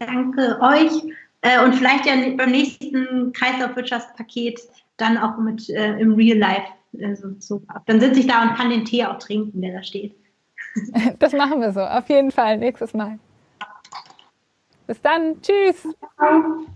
[0.00, 0.90] Danke euch
[1.42, 4.60] äh, und vielleicht ja beim nächsten Kreislaufwirtschaftspaket
[4.96, 6.66] dann auch mit äh, im Real Life.
[7.02, 10.14] Also, so, dann sitze ich da und kann den Tee auch trinken, der da steht.
[11.18, 13.18] Das machen wir so, auf jeden Fall nächstes Mal.
[14.86, 15.88] Bis dann, tschüss.
[16.18, 16.66] Ciao.